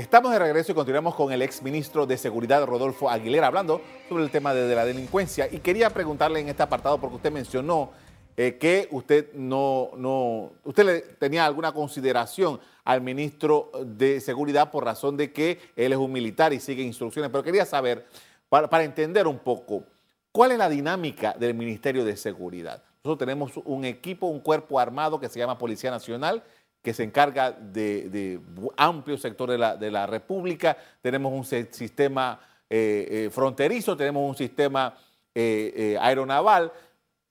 Estamos 0.00 0.32
de 0.32 0.38
regreso 0.38 0.72
y 0.72 0.74
continuamos 0.74 1.14
con 1.14 1.30
el 1.30 1.42
ex 1.42 1.62
ministro 1.62 2.06
de 2.06 2.16
Seguridad, 2.16 2.64
Rodolfo 2.64 3.10
Aguilera, 3.10 3.48
hablando 3.48 3.82
sobre 4.08 4.24
el 4.24 4.30
tema 4.30 4.54
de, 4.54 4.74
la 4.74 4.86
delincuencia. 4.86 5.46
Y 5.52 5.58
quería 5.58 5.90
preguntarle 5.90 6.40
en 6.40 6.48
este 6.48 6.62
apartado, 6.62 6.98
porque 6.98 7.16
usted 7.16 7.30
mencionó 7.30 7.90
eh, 8.34 8.56
que 8.56 8.88
usted 8.92 9.34
no, 9.34 9.90
no, 9.98 10.52
usted 10.64 10.84
le 10.86 11.00
tenía 11.00 11.44
alguna 11.44 11.72
consideración 11.72 12.58
al 12.82 13.02
ministro 13.02 13.70
de 13.84 14.22
Seguridad 14.22 14.70
por 14.70 14.86
razón 14.86 15.18
de 15.18 15.34
que 15.34 15.58
él 15.76 15.92
es 15.92 15.98
un 15.98 16.10
militar 16.10 16.54
y 16.54 16.60
sigue 16.60 16.82
instrucciones, 16.82 17.30
pero 17.30 17.44
quería 17.44 17.66
saber, 17.66 18.06
para, 18.48 18.70
para 18.70 18.84
entender 18.84 19.26
un 19.26 19.38
poco, 19.38 19.84
¿cuál 20.32 20.52
es 20.52 20.56
la 20.56 20.70
dinámica 20.70 21.34
del 21.38 21.52
Ministerio 21.52 22.06
de 22.06 22.16
Seguridad? 22.16 22.82
Nosotros 23.04 23.18
tenemos 23.18 23.52
un 23.66 23.84
equipo, 23.84 24.28
un 24.28 24.40
cuerpo 24.40 24.80
armado 24.80 25.20
que 25.20 25.28
se 25.28 25.38
llama 25.38 25.58
Policía 25.58 25.90
Nacional, 25.90 26.42
que 26.82 26.94
se 26.94 27.02
encarga 27.02 27.52
de, 27.52 28.40
amplios 28.76 29.20
sectores 29.20 29.58
de 29.78 29.90
la, 29.90 30.06
República. 30.06 30.76
Tenemos 31.02 31.32
un 31.32 31.44
sistema 31.44 32.40
eh, 32.68 33.08
eh, 33.10 33.30
fronterizo, 33.30 33.96
tenemos 33.96 34.28
un 34.28 34.36
sistema 34.36 34.96
eh, 35.34 35.96
aeronaval. 36.00 36.72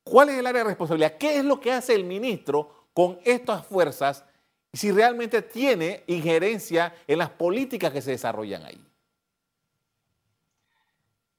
¿Cuál 0.03 0.29
es 0.29 0.37
el 0.37 0.47
área 0.47 0.63
de 0.63 0.69
responsabilidad? 0.69 1.17
¿Qué 1.17 1.37
es 1.37 1.45
lo 1.45 1.59
que 1.59 1.71
hace 1.71 1.95
el 1.95 2.03
ministro 2.03 2.89
con 2.93 3.19
estas 3.25 3.65
fuerzas 3.65 4.25
si 4.71 4.91
realmente 4.91 5.41
tiene 5.41 6.03
injerencia 6.07 6.93
en 7.07 7.17
las 7.17 7.29
políticas 7.31 7.91
que 7.91 8.01
se 8.01 8.11
desarrollan 8.11 8.65
ahí? 8.65 8.79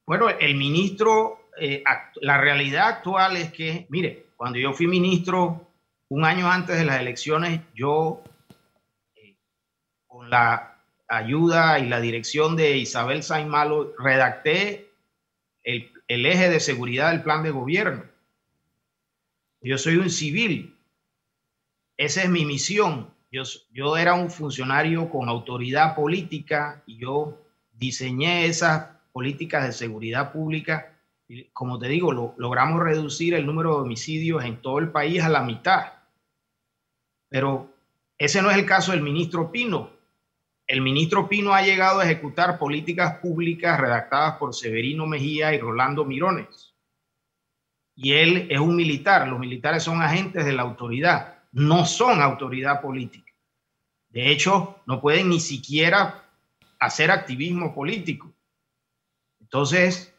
Bueno, 0.04 0.28
el 0.28 0.56
ministro, 0.56 1.50
la 2.20 2.38
realidad 2.38 2.88
actual 2.88 3.36
es 3.36 3.52
que, 3.52 3.86
mire, 3.88 4.30
cuando 4.36 4.58
yo 4.58 4.72
fui 4.72 4.88
ministro 4.88 5.69
un 6.10 6.24
año 6.24 6.50
antes 6.50 6.76
de 6.76 6.84
las 6.84 7.00
elecciones, 7.00 7.60
yo, 7.72 8.22
eh, 9.14 9.36
con 10.08 10.28
la 10.28 10.76
ayuda 11.08 11.78
y 11.78 11.88
la 11.88 12.00
dirección 12.00 12.56
de 12.56 12.76
Isabel 12.76 13.22
Saimalo, 13.22 13.94
redacté 13.96 14.90
el, 15.62 15.92
eje 16.08 16.50
de 16.50 16.58
seguridad 16.58 17.12
del 17.12 17.22
plan 17.22 17.44
de 17.44 17.52
gobierno. 17.52 18.04
Yo 19.60 19.78
soy 19.78 19.96
un 19.96 20.10
civil. 20.10 20.76
Esa 21.96 22.24
es 22.24 22.28
mi 22.28 22.44
misión. 22.44 23.08
Yo, 23.30 23.96
era 23.96 24.14
un 24.14 24.30
funcionario 24.30 25.08
con 25.10 25.28
autoridad 25.28 25.94
política 25.94 26.82
y 26.86 26.98
yo 26.98 27.38
diseñé 27.72 28.46
esas 28.46 28.88
políticas 29.12 29.64
de 29.64 29.72
seguridad 29.72 30.32
pública. 30.32 30.92
Como 31.52 31.78
te 31.78 31.86
digo, 31.86 32.34
logramos 32.36 32.82
reducir 32.82 33.34
el 33.34 33.46
número 33.46 33.76
de 33.76 33.82
homicidios 33.82 34.44
en 34.44 34.60
todo 34.60 34.80
el 34.80 34.90
país 34.90 35.22
a 35.22 35.28
la 35.28 35.44
mitad. 35.44 35.99
Pero 37.30 37.72
ese 38.18 38.42
no 38.42 38.50
es 38.50 38.58
el 38.58 38.66
caso 38.66 38.92
del 38.92 39.00
ministro 39.00 39.50
Pino. 39.50 39.90
El 40.66 40.82
ministro 40.82 41.28
Pino 41.28 41.54
ha 41.54 41.62
llegado 41.62 42.00
a 42.00 42.04
ejecutar 42.04 42.58
políticas 42.58 43.16
públicas 43.18 43.80
redactadas 43.80 44.36
por 44.36 44.54
Severino 44.54 45.06
Mejía 45.06 45.54
y 45.54 45.58
Rolando 45.58 46.04
Mirones. 46.04 46.74
Y 47.94 48.12
él 48.12 48.46
es 48.50 48.60
un 48.60 48.76
militar. 48.76 49.26
Los 49.26 49.38
militares 49.38 49.82
son 49.82 50.02
agentes 50.02 50.44
de 50.44 50.52
la 50.52 50.62
autoridad, 50.62 51.38
no 51.52 51.86
son 51.86 52.20
autoridad 52.20 52.80
política. 52.80 53.32
De 54.10 54.30
hecho, 54.30 54.80
no 54.86 55.00
pueden 55.00 55.28
ni 55.28 55.40
siquiera 55.40 56.24
hacer 56.78 57.10
activismo 57.10 57.74
político. 57.74 58.32
Entonces, 59.40 60.14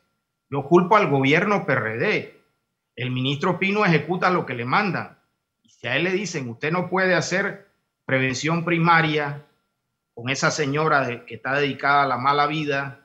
yo 0.50 0.64
culpo 0.64 0.96
al 0.96 1.10
gobierno 1.10 1.66
PRD. 1.66 2.42
El 2.96 3.12
ministro 3.12 3.58
Pino 3.60 3.86
ejecuta 3.86 4.30
lo 4.30 4.46
que 4.46 4.54
le 4.54 4.66
mandan. 4.66 5.21
Si 5.80 5.88
a 5.88 5.96
él 5.96 6.04
le 6.04 6.12
dicen, 6.12 6.48
usted 6.50 6.72
no 6.72 6.90
puede 6.90 7.16
hacer 7.16 7.68
prevención 8.06 8.64
primaria 8.64 9.44
con 10.14 10.30
esa 10.30 10.52
señora 10.52 11.26
que 11.26 11.36
está 11.36 11.58
dedicada 11.60 12.04
a 12.04 12.08
la 12.08 12.18
mala 12.18 12.46
vida 12.46 13.00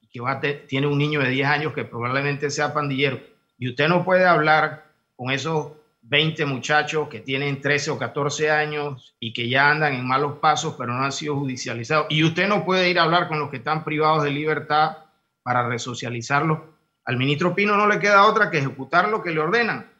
y 0.00 0.06
que 0.06 0.64
tiene 0.66 0.86
un 0.86 0.96
niño 0.96 1.20
de 1.20 1.28
10 1.28 1.48
años 1.48 1.72
que 1.74 1.84
probablemente 1.84 2.50
sea 2.50 2.72
pandillero, 2.72 3.20
y 3.58 3.68
usted 3.68 3.88
no 3.88 4.04
puede 4.04 4.24
hablar 4.24 4.86
con 5.16 5.30
esos 5.30 5.72
20 6.02 6.46
muchachos 6.46 7.08
que 7.08 7.20
tienen 7.20 7.60
13 7.60 7.90
o 7.90 7.98
14 7.98 8.50
años 8.50 9.14
y 9.18 9.32
que 9.32 9.48
ya 9.48 9.70
andan 9.70 9.94
en 9.94 10.06
malos 10.06 10.38
pasos 10.38 10.76
pero 10.78 10.94
no 10.94 11.04
han 11.04 11.12
sido 11.12 11.36
judicializados, 11.36 12.06
y 12.08 12.24
usted 12.24 12.48
no 12.48 12.64
puede 12.64 12.88
ir 12.88 12.98
a 12.98 13.02
hablar 13.02 13.28
con 13.28 13.38
los 13.38 13.50
que 13.50 13.58
están 13.58 13.84
privados 13.84 14.22
de 14.22 14.30
libertad 14.30 14.98
para 15.42 15.68
resocializarlos. 15.68 16.60
Al 17.04 17.18
ministro 17.18 17.54
Pino 17.54 17.76
no 17.76 17.86
le 17.86 17.98
queda 17.98 18.24
otra 18.24 18.50
que 18.50 18.58
ejecutar 18.58 19.08
lo 19.08 19.22
que 19.22 19.30
le 19.30 19.40
ordenan 19.40 19.93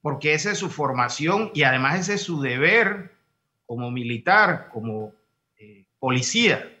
porque 0.00 0.34
esa 0.34 0.52
es 0.52 0.58
su 0.58 0.70
formación 0.70 1.50
y 1.54 1.62
además 1.62 2.00
ese 2.00 2.14
es 2.14 2.22
su 2.22 2.40
deber 2.40 3.12
como 3.66 3.90
militar, 3.90 4.68
como 4.72 5.12
eh, 5.56 5.84
policía. 5.98 6.74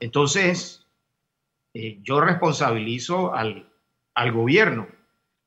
Entonces, 0.00 0.86
eh, 1.74 1.98
yo 2.02 2.20
responsabilizo 2.20 3.34
al, 3.34 3.68
al 4.14 4.32
gobierno, 4.32 4.88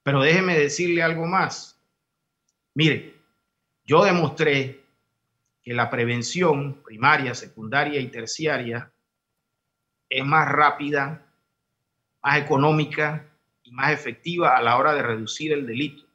pero 0.04 0.22
déjeme 0.22 0.58
decirle 0.58 1.04
algo 1.04 1.26
más. 1.26 1.80
Mire, 2.74 3.16
yo 3.86 4.04
demostré 4.04 4.82
que 5.64 5.74
la 5.74 5.90
prevención 5.90 6.82
primaria, 6.84 7.36
secundaria 7.36 8.00
y 8.00 8.08
terciaria 8.08 8.92
es 10.10 10.26
más 10.26 10.48
rápida, 10.50 11.26
más 12.24 12.38
económica 12.38 13.28
y 13.64 13.72
más 13.72 13.92
efectiva 13.92 14.58
a 14.58 14.62
la 14.62 14.78
hora 14.78 14.94
de 14.94 15.04
reducir 15.04 15.54
el 15.54 15.66
delito. 15.66 16.11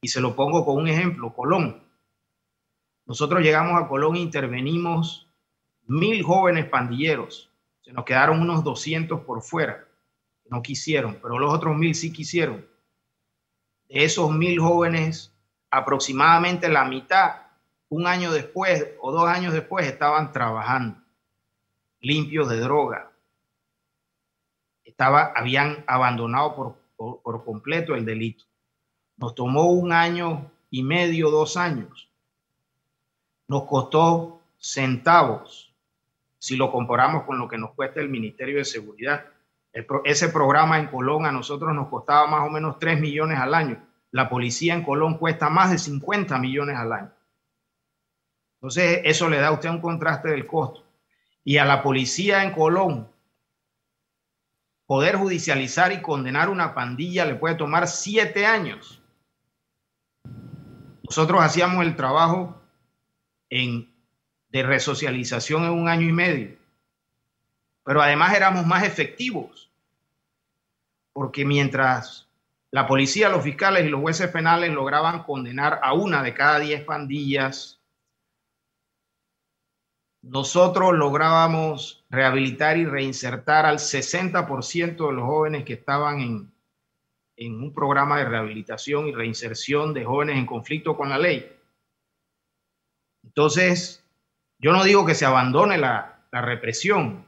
Y 0.00 0.08
se 0.08 0.20
lo 0.20 0.36
pongo 0.36 0.64
con 0.64 0.76
un 0.76 0.88
ejemplo, 0.88 1.34
Colón. 1.34 1.82
Nosotros 3.06 3.40
llegamos 3.40 3.80
a 3.80 3.88
Colón 3.88 4.16
e 4.16 4.20
intervenimos 4.20 5.28
mil 5.86 6.22
jóvenes 6.22 6.66
pandilleros. 6.66 7.50
Se 7.80 7.92
nos 7.92 8.04
quedaron 8.04 8.40
unos 8.40 8.64
200 8.64 9.20
por 9.20 9.42
fuera. 9.42 9.86
No 10.48 10.62
quisieron, 10.62 11.18
pero 11.22 11.38
los 11.38 11.52
otros 11.52 11.76
mil 11.76 11.94
sí 11.94 12.12
quisieron. 12.12 12.66
De 13.88 14.04
esos 14.04 14.30
mil 14.32 14.58
jóvenes, 14.60 15.32
aproximadamente 15.70 16.68
la 16.68 16.84
mitad, 16.84 17.42
un 17.88 18.06
año 18.06 18.32
después 18.32 18.88
o 19.00 19.12
dos 19.12 19.28
años 19.28 19.52
después, 19.52 19.86
estaban 19.86 20.32
trabajando, 20.32 21.00
limpios 22.00 22.48
de 22.48 22.58
droga. 22.58 23.12
Habían 24.98 25.84
abandonado 25.86 26.80
por 26.96 27.44
completo 27.44 27.94
el 27.94 28.04
delito. 28.04 28.44
Nos 29.16 29.34
tomó 29.34 29.70
un 29.70 29.92
año 29.92 30.50
y 30.70 30.82
medio, 30.82 31.30
dos 31.30 31.56
años. 31.56 32.08
Nos 33.48 33.64
costó 33.64 34.40
centavos 34.58 35.72
si 36.38 36.56
lo 36.56 36.70
comparamos 36.70 37.24
con 37.24 37.38
lo 37.38 37.48
que 37.48 37.58
nos 37.58 37.72
cuesta 37.72 38.00
el 38.00 38.08
Ministerio 38.08 38.58
de 38.58 38.64
Seguridad. 38.64 39.24
ese 40.04 40.28
programa 40.28 40.78
en 40.78 40.86
Colón 40.86 41.26
a 41.26 41.32
nosotros 41.32 41.74
nos 41.74 41.88
costaba 41.88 42.26
más 42.26 42.46
o 42.46 42.50
menos 42.50 42.78
3 42.78 43.00
millones 43.00 43.38
al 43.38 43.52
año. 43.52 43.82
La 44.10 44.28
policía 44.28 44.74
en 44.74 44.82
Colón 44.82 45.18
cuesta 45.18 45.50
más 45.50 45.70
de 45.70 45.78
50 45.78 46.38
millones 46.38 46.76
al 46.76 46.92
año. 46.92 47.12
Entonces, 48.54 49.00
eso 49.04 49.28
le 49.28 49.38
da 49.38 49.48
a 49.48 49.52
usted 49.52 49.68
un 49.68 49.80
contraste 49.80 50.28
del 50.28 50.46
costo. 50.46 50.82
Y 51.44 51.58
a 51.58 51.64
la 51.64 51.82
policía 51.82 52.42
en 52.42 52.52
Colón, 52.52 53.08
poder 54.86 55.16
judicializar 55.16 55.92
y 55.92 56.00
condenar 56.00 56.48
una 56.48 56.74
pandilla 56.74 57.24
le 57.24 57.34
puede 57.34 57.56
tomar 57.56 57.88
siete 57.88 58.46
años. 58.46 59.02
Nosotros 61.08 61.40
hacíamos 61.40 61.84
el 61.84 61.94
trabajo 61.94 62.60
de 63.48 64.62
resocialización 64.62 65.64
en 65.64 65.70
un 65.70 65.88
año 65.88 66.08
y 66.08 66.12
medio, 66.12 66.56
pero 67.84 68.02
además 68.02 68.34
éramos 68.34 68.66
más 68.66 68.82
efectivos, 68.82 69.70
porque 71.12 71.44
mientras 71.44 72.28
la 72.72 72.88
policía, 72.88 73.28
los 73.28 73.44
fiscales 73.44 73.86
y 73.86 73.88
los 73.88 74.00
jueces 74.00 74.28
penales 74.30 74.72
lograban 74.72 75.22
condenar 75.22 75.78
a 75.82 75.92
una 75.92 76.22
de 76.22 76.34
cada 76.34 76.58
diez 76.58 76.82
pandillas, 76.82 77.80
nosotros 80.22 80.92
lográbamos 80.92 82.04
rehabilitar 82.10 82.76
y 82.78 82.84
reinsertar 82.84 83.64
al 83.64 83.78
60% 83.78 85.06
de 85.06 85.12
los 85.12 85.24
jóvenes 85.24 85.64
que 85.64 85.74
estaban 85.74 86.20
en, 86.20 86.55
en 87.36 87.62
un 87.62 87.74
programa 87.74 88.18
de 88.18 88.24
rehabilitación 88.24 89.08
y 89.08 89.12
reinserción 89.12 89.92
de 89.92 90.04
jóvenes 90.04 90.36
en 90.36 90.46
conflicto 90.46 90.96
con 90.96 91.08
la 91.08 91.18
ley. 91.18 91.52
Entonces, 93.24 94.04
yo 94.58 94.72
no 94.72 94.84
digo 94.84 95.04
que 95.04 95.14
se 95.14 95.26
abandone 95.26 95.78
la, 95.78 96.12
represión, 96.32 97.24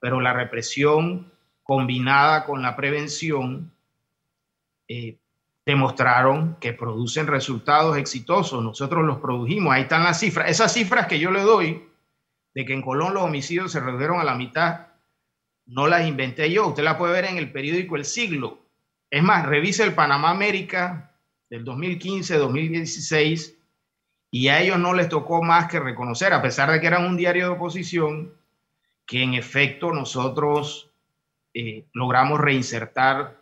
pero 0.00 0.20
la 0.20 0.32
represión 0.32 1.30
combinada 1.62 2.44
con 2.44 2.60
la 2.60 2.74
prevención 2.74 3.70
eh, 4.88 5.16
demostraron 5.64 6.56
que 6.56 6.72
producen 6.72 7.28
resultados 7.28 7.96
exitosos. 7.96 8.64
Nosotros 8.64 9.04
los 9.04 9.18
produjimos, 9.18 9.72
ahí 9.72 9.82
están 9.82 10.02
las 10.02 10.18
cifras. 10.18 10.50
Esas 10.50 10.72
cifras 10.72 11.06
que 11.06 11.20
yo 11.20 11.30
le 11.30 11.42
doy 11.42 11.88
de 12.54 12.64
que 12.64 12.72
en 12.72 12.82
Colón 12.82 13.14
los 13.14 13.22
homicidios 13.22 13.70
se 13.70 13.78
redujeron 13.78 14.18
a 14.18 14.24
la 14.24 14.34
mitad, 14.34 14.88
no 15.66 15.86
las 15.86 16.06
inventé 16.06 16.50
yo. 16.50 16.68
Usted 16.68 16.82
la 16.82 16.98
puede 16.98 17.12
ver 17.12 17.26
en 17.26 17.38
el 17.38 17.52
periódico 17.52 17.94
El 17.94 18.04
Siglo. 18.04 18.58
Es 19.10 19.22
más, 19.22 19.46
revise 19.46 19.84
el 19.84 19.94
Panamá 19.94 20.30
América 20.30 21.14
del 21.48 21.64
2015-2016 21.64 23.56
y 24.30 24.48
a 24.48 24.60
ellos 24.60 24.78
no 24.78 24.92
les 24.92 25.08
tocó 25.08 25.42
más 25.42 25.68
que 25.68 25.80
reconocer, 25.80 26.32
a 26.32 26.42
pesar 26.42 26.70
de 26.70 26.80
que 26.80 26.86
eran 26.86 27.06
un 27.06 27.16
diario 27.16 27.44
de 27.44 27.50
oposición, 27.50 28.34
que 29.06 29.22
en 29.22 29.34
efecto 29.34 29.92
nosotros 29.92 30.90
eh, 31.54 31.86
logramos 31.94 32.38
reinsertar, 32.38 33.40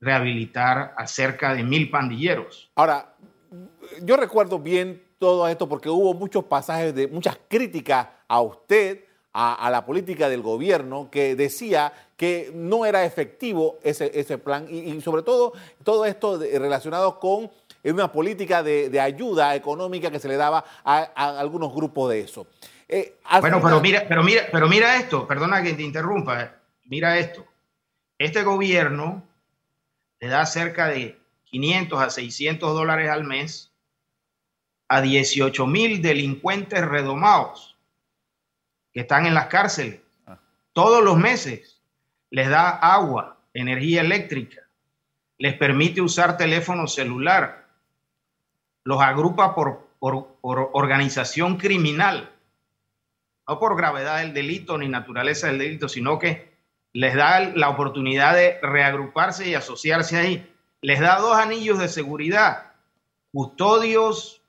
rehabilitar 0.00 0.94
a 0.96 1.06
cerca 1.06 1.54
de 1.54 1.62
mil 1.62 1.90
pandilleros. 1.90 2.70
Ahora, 2.74 3.14
yo 4.02 4.16
recuerdo 4.16 4.58
bien 4.58 5.02
todo 5.18 5.46
esto 5.48 5.68
porque 5.68 5.90
hubo 5.90 6.14
muchos 6.14 6.44
pasajes 6.44 6.94
de 6.94 7.08
muchas 7.08 7.38
críticas 7.48 8.08
a 8.26 8.40
usted, 8.40 9.04
a, 9.38 9.68
la 9.70 9.84
política 9.84 10.30
del 10.30 10.40
gobierno 10.40 11.10
que 11.10 11.36
decía 11.36 11.92
que 12.16 12.50
no 12.54 12.86
era 12.86 13.04
efectivo 13.04 13.78
ese, 13.82 14.10
ese 14.18 14.38
plan 14.38 14.66
y, 14.70 14.98
sobre 15.02 15.22
todo 15.22 15.52
todo 15.84 16.06
esto 16.06 16.38
relacionado 16.38 17.20
con 17.20 17.50
una 17.84 18.10
política 18.10 18.62
de, 18.62 18.98
ayuda 18.98 19.54
económica 19.54 20.10
que 20.10 20.18
se 20.18 20.28
le 20.28 20.36
daba 20.36 20.64
a, 20.82 21.02
algunos 21.38 21.74
grupos 21.74 22.10
de 22.10 22.20
eso. 22.20 22.46
Eh, 22.88 23.16
bueno, 23.40 23.60
pero 23.62 23.80
mira, 23.80 24.06
pero 24.08 24.22
mira, 24.22 24.48
pero 24.50 24.68
mira 24.68 24.96
esto, 24.96 25.26
perdona 25.26 25.62
que 25.62 25.74
te 25.74 25.82
interrumpa, 25.82 26.42
eh, 26.42 26.50
mira 26.84 27.18
esto. 27.18 27.44
Este 28.18 28.42
gobierno 28.42 29.22
le 30.18 30.28
da 30.28 30.46
cerca 30.46 30.88
de 30.88 31.18
500 31.44 32.00
a 32.00 32.10
600 32.10 32.74
dólares 32.74 33.10
al 33.10 33.24
mes 33.24 33.70
a 34.88 35.02
18 35.02 35.66
mil 35.66 36.00
delincuentes 36.00 36.80
redomados 36.80 37.75
que 38.96 39.02
están 39.02 39.26
en 39.26 39.34
las 39.34 39.48
cárceles. 39.48 40.00
Todos 40.72 41.04
los 41.04 41.18
meses 41.18 41.82
les 42.30 42.48
da 42.48 42.70
agua, 42.70 43.36
energía 43.52 44.00
eléctrica, 44.00 44.62
les 45.36 45.52
permite 45.52 46.00
usar 46.00 46.38
teléfono 46.38 46.86
celular, 46.86 47.68
los 48.84 49.02
agrupa 49.02 49.54
por, 49.54 49.86
por, 50.00 50.38
organización 50.72 51.58
criminal, 51.58 52.32
no 53.46 53.58
por 53.58 53.76
gravedad 53.76 54.20
del 54.20 54.32
delito 54.32 54.78
ni 54.78 54.88
naturaleza 54.88 55.48
del 55.48 55.58
delito, 55.58 55.90
sino 55.90 56.18
que 56.18 56.56
les 56.94 57.14
da 57.14 57.40
la 57.40 57.68
oportunidad 57.68 58.34
de 58.34 58.58
reagruparse 58.62 59.46
y 59.46 59.54
asociarse 59.54 60.16
ahí. 60.16 60.54
Les 60.80 61.00
da 61.00 61.18
dos 61.18 61.36
anillos 61.36 61.78
de 61.78 61.88
seguridad, 61.88 62.72
custodios 63.30 64.40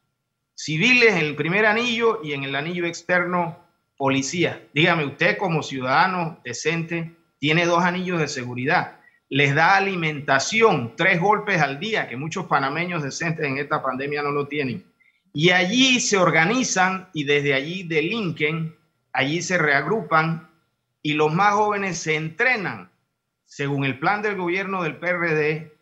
civiles 0.55 1.15
en 1.15 1.25
el 1.25 1.35
primer 1.35 1.65
anillo 1.65 2.21
y 2.23 2.31
en 2.31 2.45
el 2.45 2.55
anillo 2.55 2.85
externo 2.85 3.66
policía. 3.97 4.63
Dígame, 4.73 5.05
usted 5.05 5.37
como 5.37 5.63
ciudadano 5.63 6.39
decente 6.43 7.15
tiene 7.39 7.65
dos 7.65 7.83
anillos 7.83 8.19
de 8.19 8.27
seguridad. 8.27 8.99
Les 9.29 9.53
da 9.53 9.75
alimentación, 9.75 10.95
tres 10.95 11.19
golpes 11.19 11.61
al 11.61 11.79
día, 11.79 12.07
que 12.07 12.15
muchos 12.15 12.45
panameños 12.45 13.03
decentes 13.03 13.45
en 13.45 13.57
esta 13.57 13.83
pandemia 13.83 14.21
no 14.21 14.31
lo 14.31 14.47
tienen. 14.47 14.85
Y 15.33 15.49
allí 15.49 15.99
se 15.99 16.17
organizan 16.17 17.09
y 17.13 17.25
desde 17.25 17.53
allí 17.53 17.83
delinquen, 17.83 18.75
allí 19.11 19.41
se 19.41 19.57
reagrupan 19.57 20.49
y 21.01 21.13
los 21.13 21.33
más 21.33 21.53
jóvenes 21.53 21.97
se 21.97 22.15
entrenan. 22.15 22.89
Según 23.45 23.83
el 23.83 23.99
plan 23.99 24.21
del 24.21 24.35
gobierno 24.35 24.83
del 24.83 24.97
PRD, 24.97 25.73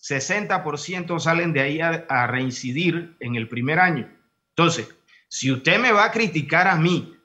60% 0.00 1.18
salen 1.20 1.52
de 1.52 1.60
ahí 1.60 1.80
a, 1.80 2.06
a 2.08 2.26
reincidir 2.26 3.16
en 3.20 3.36
el 3.36 3.48
primer 3.48 3.78
año. 3.78 4.08
Entonces, 4.50 4.88
si 5.28 5.52
usted 5.52 5.78
me 5.78 5.92
va 5.92 6.06
a 6.06 6.12
criticar 6.12 6.66
a 6.66 6.76
mí 6.76 7.16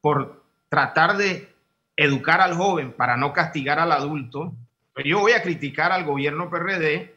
por 0.00 0.44
tratar 0.68 1.16
de 1.16 1.54
educar 1.96 2.40
al 2.40 2.54
joven 2.54 2.92
para 2.92 3.16
no 3.16 3.32
castigar 3.32 3.78
al 3.78 3.92
adulto, 3.92 4.54
pues 4.94 5.06
yo 5.06 5.20
voy 5.20 5.32
a 5.32 5.42
criticar 5.42 5.92
al 5.92 6.04
gobierno 6.04 6.48
PRD 6.48 7.14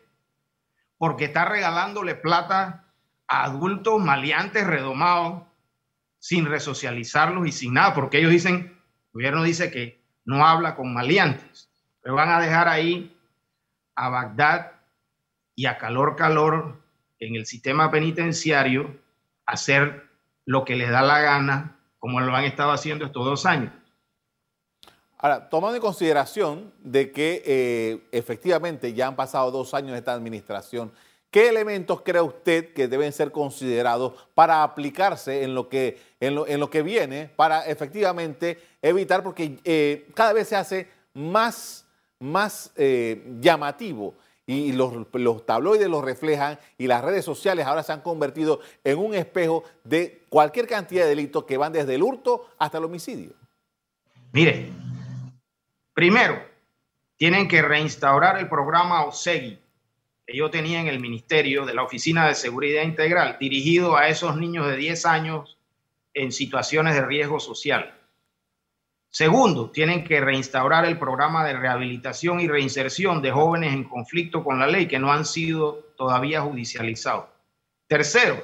porque 0.97 1.25
está 1.25 1.45
regalándole 1.45 2.15
plata 2.15 2.85
a 3.27 3.43
adultos 3.45 4.01
maleantes, 4.01 4.65
redomados, 4.65 5.43
sin 6.19 6.45
resocializarlos 6.45 7.47
y 7.47 7.51
sin 7.51 7.73
nada, 7.73 7.93
porque 7.93 8.19
ellos 8.19 8.31
dicen, 8.31 8.55
el 8.55 9.11
gobierno 9.13 9.43
dice 9.43 9.71
que 9.71 10.01
no 10.25 10.45
habla 10.45 10.75
con 10.75 10.93
maleantes, 10.93 11.69
pero 12.01 12.15
van 12.15 12.29
a 12.29 12.39
dejar 12.39 12.67
ahí 12.67 13.17
a 13.95 14.09
Bagdad 14.09 14.71
y 15.55 15.65
a 15.65 15.77
calor 15.77 16.15
calor 16.15 16.81
en 17.19 17.35
el 17.35 17.45
sistema 17.45 17.91
penitenciario 17.91 18.97
hacer 19.45 20.09
lo 20.45 20.65
que 20.65 20.75
les 20.75 20.89
da 20.89 21.01
la 21.01 21.19
gana 21.19 21.75
como 22.03 22.19
lo 22.19 22.35
han 22.35 22.43
estado 22.43 22.73
haciendo 22.73 23.05
estos 23.05 23.23
dos 23.23 23.45
años. 23.45 23.71
Ahora, 25.17 25.47
tomando 25.47 25.77
en 25.77 25.81
consideración 25.81 26.73
de 26.79 27.13
que 27.13 27.41
eh, 27.45 28.03
efectivamente 28.11 28.93
ya 28.93 29.07
han 29.07 29.15
pasado 29.15 29.49
dos 29.51 29.73
años 29.73 29.93
de 29.93 29.99
esta 29.99 30.11
administración, 30.11 30.91
¿qué 31.31 31.47
elementos 31.47 32.01
cree 32.01 32.19
usted 32.19 32.73
que 32.73 32.89
deben 32.89 33.13
ser 33.13 33.31
considerados 33.31 34.11
para 34.35 34.63
aplicarse 34.63 35.43
en 35.43 35.55
lo 35.55 35.69
que, 35.69 35.97
en 36.19 36.35
lo, 36.59 36.69
que 36.69 36.81
viene, 36.81 37.31
para 37.37 37.65
efectivamente 37.67 38.61
evitar, 38.81 39.23
porque 39.23 39.59
eh, 39.63 40.09
cada 40.13 40.33
vez 40.33 40.49
se 40.49 40.57
hace 40.57 40.89
más, 41.13 41.85
más 42.19 42.73
eh, 42.75 43.25
llamativo 43.39 44.15
y 44.45 44.73
los, 44.73 44.93
los, 45.13 45.45
tabloides 45.45 45.87
lo 45.87 46.01
reflejan 46.01 46.59
y 46.77 46.87
las 46.87 47.03
redes 47.03 47.23
sociales 47.23 47.65
ahora 47.65 47.83
se 47.83 47.93
han 47.93 48.01
convertido 48.01 48.59
en 48.83 48.97
un 48.97 49.13
espejo 49.13 49.63
de 49.83 50.23
cualquier 50.29 50.67
cantidad 50.67 51.03
de 51.03 51.09
delitos 51.09 51.45
que 51.45 51.57
van 51.57 51.71
desde 51.71 51.95
el 51.95 52.03
hurto 52.03 52.49
hasta 52.57 52.77
el 52.77 52.83
homicidio. 52.83 53.33
Mire, 54.33 54.69
primero, 55.93 56.43
tienen 57.15 57.47
que 57.47 57.61
reinstaurar 57.61 58.37
el 58.37 58.49
programa 58.49 59.05
OSEGI 59.05 59.59
que 60.25 60.37
yo 60.37 60.49
tenía 60.49 60.79
en 60.79 60.87
el 60.87 60.99
Ministerio 60.99 61.65
de 61.65 61.73
la 61.73 61.83
Oficina 61.83 62.27
de 62.27 62.35
Seguridad 62.35 62.83
Integral, 62.83 63.37
dirigido 63.39 63.97
a 63.97 64.07
esos 64.07 64.37
niños 64.37 64.67
de 64.67 64.77
10 64.77 65.05
años 65.05 65.57
en 66.13 66.31
situaciones 66.31 66.95
de 66.95 67.05
riesgo 67.05 67.39
social. 67.39 67.93
Segundo, 69.13 69.69
tienen 69.69 70.03
que 70.03 70.19
reinstaurar 70.19 70.85
el 70.85 70.97
programa 70.97 71.45
de 71.45 71.53
rehabilitación 71.53 72.39
y 72.39 72.47
reinserción 72.47 73.21
de 73.21 73.29
jóvenes 73.29 73.71
en 73.71 73.83
conflicto 73.83 74.43
con 74.43 74.57
la 74.57 74.65
ley 74.65 74.87
que 74.87 74.97
no 74.97 75.13
han 75.13 75.23
sido 75.23 75.85
todavía 75.95 76.41
judicializados. 76.41 77.25
Tercero, 77.85 78.43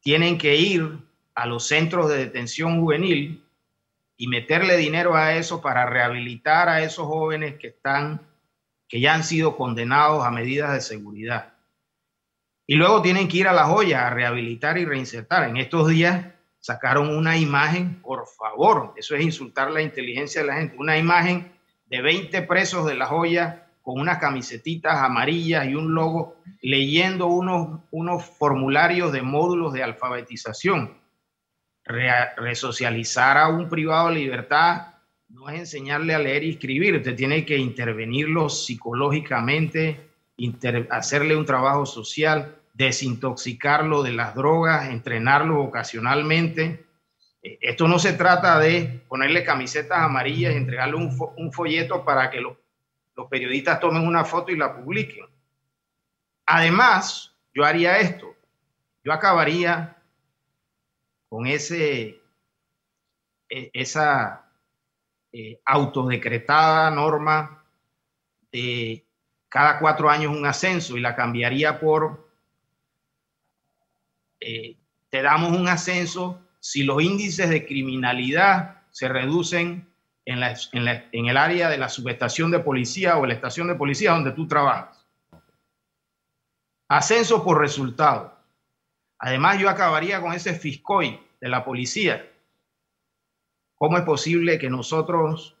tienen 0.00 0.38
que 0.38 0.54
ir 0.54 0.96
a 1.34 1.44
los 1.46 1.66
centros 1.66 2.08
de 2.08 2.18
detención 2.18 2.80
juvenil 2.80 3.44
y 4.16 4.28
meterle 4.28 4.76
dinero 4.76 5.16
a 5.16 5.34
eso 5.34 5.60
para 5.60 5.86
rehabilitar 5.86 6.68
a 6.68 6.82
esos 6.82 7.08
jóvenes 7.08 7.56
que 7.58 7.66
están 7.66 8.20
que 8.88 9.00
ya 9.00 9.12
han 9.12 9.24
sido 9.24 9.56
condenados 9.56 10.24
a 10.24 10.30
medidas 10.30 10.72
de 10.72 10.82
seguridad. 10.82 11.54
Y 12.64 12.76
luego 12.76 13.02
tienen 13.02 13.26
que 13.26 13.38
ir 13.38 13.48
a 13.48 13.52
la 13.52 13.64
joya 13.64 14.06
a 14.06 14.10
rehabilitar 14.10 14.78
y 14.78 14.84
reinsertar. 14.84 15.48
En 15.48 15.56
estos 15.56 15.88
días 15.88 16.26
sacaron 16.60 17.16
una 17.16 17.36
imagen, 17.36 18.00
por 18.02 18.26
favor, 18.26 18.92
eso 18.96 19.16
es 19.16 19.22
insultar 19.22 19.70
la 19.70 19.82
inteligencia 19.82 20.42
de 20.42 20.46
la 20.46 20.54
gente, 20.54 20.76
una 20.78 20.98
imagen 20.98 21.52
de 21.86 22.02
20 22.02 22.42
presos 22.42 22.86
de 22.86 22.94
la 22.94 23.06
joya 23.06 23.66
con 23.82 23.98
unas 23.98 24.18
camisetitas 24.18 24.98
amarillas 24.98 25.66
y 25.66 25.74
un 25.74 25.94
logo 25.94 26.36
leyendo 26.60 27.26
unos, 27.26 27.80
unos 27.90 28.24
formularios 28.24 29.10
de 29.12 29.22
módulos 29.22 29.72
de 29.72 29.82
alfabetización. 29.82 31.00
resocializar 32.36 33.36
a 33.38 33.48
un 33.48 33.68
privado 33.68 34.08
de 34.08 34.16
libertad 34.16 34.94
no 35.28 35.48
es 35.48 35.58
enseñarle 35.58 36.14
a 36.14 36.18
leer 36.18 36.44
y 36.44 36.50
escribir, 36.50 36.94
usted 36.96 37.16
tiene 37.16 37.44
que 37.44 37.56
intervenirlo 37.56 38.48
psicológicamente, 38.48 40.10
hacerle 40.90 41.36
un 41.36 41.46
trabajo 41.46 41.86
social 41.86 42.59
desintoxicarlo 42.72 44.02
de 44.02 44.12
las 44.12 44.34
drogas, 44.34 44.88
entrenarlo 44.88 45.60
ocasionalmente. 45.62 46.86
Eh, 47.42 47.58
esto 47.60 47.88
no 47.88 47.98
se 47.98 48.12
trata 48.12 48.58
de 48.58 49.02
ponerle 49.08 49.44
camisetas 49.44 49.98
amarillas 49.98 50.54
entregarle 50.54 50.96
un, 50.96 51.52
folleto 51.52 52.04
para 52.04 52.30
que 52.30 52.40
los, 52.40 52.56
periodistas 53.28 53.80
tomen 53.80 54.06
una 54.06 54.24
foto 54.24 54.50
y 54.50 54.56
la 54.56 54.74
publiquen. 54.74 55.26
Además, 56.46 57.36
yo 57.52 57.64
haría 57.64 57.98
esto. 57.98 58.34
Yo 59.04 59.12
acabaría 59.12 59.96
con 61.28 61.46
ese, 61.46 62.18
e, 63.48 63.70
esa 63.74 64.50
eh, 65.32 65.60
autodecretada 65.66 66.90
norma 66.90 67.62
de 68.50 69.04
cada 69.50 69.78
cuatro 69.78 70.08
años 70.08 70.34
un 70.34 70.46
ascenso 70.46 70.96
y 70.96 71.00
la 71.00 71.14
cambiaría 71.14 71.78
por 71.78 72.29
eh, 74.40 74.76
te 75.10 75.22
damos 75.22 75.56
un 75.56 75.68
ascenso 75.68 76.40
si 76.60 76.82
los 76.82 77.02
índices 77.02 77.50
de 77.50 77.66
criminalidad 77.66 78.82
se 78.90 79.08
reducen 79.08 79.88
en, 80.24 80.42
el 81.26 81.36
área 81.36 81.68
de 81.68 81.78
la 81.78 81.88
subestación 81.88 82.50
de 82.50 82.60
policía 82.60 83.18
o 83.18 83.26
la 83.26 83.34
estación 83.34 83.68
de 83.68 83.74
policía 83.74 84.12
donde 84.12 84.32
tú 84.32 84.46
trabajas. 84.46 85.06
Ascenso 86.88 87.44
por 87.44 87.60
resultado. 87.60 88.36
Además, 89.18 89.58
yo 89.58 89.68
acabaría 89.68 90.20
con 90.20 90.32
ese 90.32 90.54
fiscoy 90.54 91.20
de 91.40 91.48
la 91.48 91.64
policía. 91.64 92.26
¿Cómo 93.74 93.96
es 93.96 94.04
posible 94.04 94.58
que 94.58 94.70
nosotros 94.70 95.56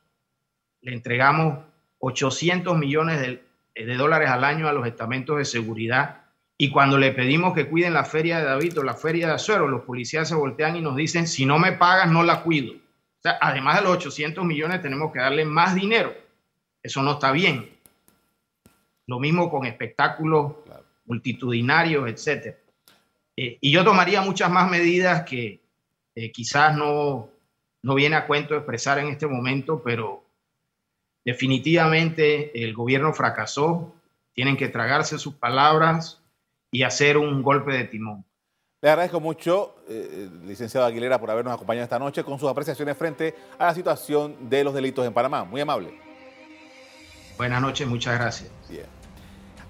le 0.82 0.94
entregamos 0.94 1.64
800 1.98 2.76
millones 2.78 3.20
de 3.74 3.94
dólares 3.96 4.30
al 4.30 4.44
año 4.44 4.68
a 4.68 4.72
los 4.72 4.86
estamentos 4.86 5.38
de 5.38 5.44
seguridad 5.44 6.29
y 6.62 6.68
cuando 6.68 6.98
le 6.98 7.12
pedimos 7.12 7.54
que 7.54 7.66
cuiden 7.66 7.94
la 7.94 8.04
feria 8.04 8.38
de 8.38 8.44
David 8.44 8.80
o 8.80 8.82
la 8.82 8.92
feria 8.92 9.28
de 9.28 9.32
Azuero, 9.32 9.66
los 9.66 9.80
policías 9.80 10.28
se 10.28 10.34
voltean 10.34 10.76
y 10.76 10.82
nos 10.82 10.94
dicen, 10.94 11.26
si 11.26 11.46
no 11.46 11.58
me 11.58 11.72
pagas, 11.72 12.10
no 12.10 12.22
la 12.22 12.42
cuido. 12.42 12.74
O 12.74 13.22
sea, 13.22 13.38
además 13.40 13.76
de 13.76 13.84
los 13.84 13.92
800 13.92 14.44
millones, 14.44 14.82
tenemos 14.82 15.10
que 15.10 15.20
darle 15.20 15.46
más 15.46 15.74
dinero. 15.74 16.14
Eso 16.82 17.00
no 17.00 17.12
está 17.12 17.32
bien. 17.32 17.78
Lo 19.06 19.18
mismo 19.18 19.50
con 19.50 19.64
espectáculos 19.64 20.52
multitudinarios, 21.06 22.06
etc. 22.10 22.54
Eh, 23.38 23.56
y 23.58 23.70
yo 23.70 23.82
tomaría 23.82 24.20
muchas 24.20 24.50
más 24.50 24.70
medidas 24.70 25.22
que 25.22 25.62
eh, 26.14 26.30
quizás 26.30 26.76
no, 26.76 27.30
no 27.80 27.94
viene 27.94 28.16
a 28.16 28.26
cuento 28.26 28.54
expresar 28.54 28.98
en 28.98 29.06
este 29.06 29.26
momento, 29.26 29.82
pero 29.82 30.22
definitivamente 31.24 32.62
el 32.62 32.74
gobierno 32.74 33.14
fracasó, 33.14 33.94
tienen 34.34 34.58
que 34.58 34.68
tragarse 34.68 35.18
sus 35.18 35.36
palabras 35.36 36.19
y 36.70 36.82
hacer 36.82 37.16
un 37.16 37.42
golpe 37.42 37.72
de 37.72 37.84
timón. 37.84 38.24
Le 38.82 38.88
agradezco 38.88 39.20
mucho, 39.20 39.76
eh, 39.88 40.30
licenciado 40.44 40.86
Aguilera, 40.86 41.20
por 41.20 41.30
habernos 41.30 41.52
acompañado 41.52 41.84
esta 41.84 41.98
noche 41.98 42.24
con 42.24 42.38
sus 42.38 42.48
apreciaciones 42.48 42.96
frente 42.96 43.34
a 43.58 43.66
la 43.66 43.74
situación 43.74 44.48
de 44.48 44.64
los 44.64 44.72
delitos 44.72 45.06
en 45.06 45.12
Panamá. 45.12 45.44
Muy 45.44 45.60
amable. 45.60 45.92
Buenas 47.36 47.60
noches, 47.60 47.86
muchas 47.86 48.18
gracias. 48.18 48.50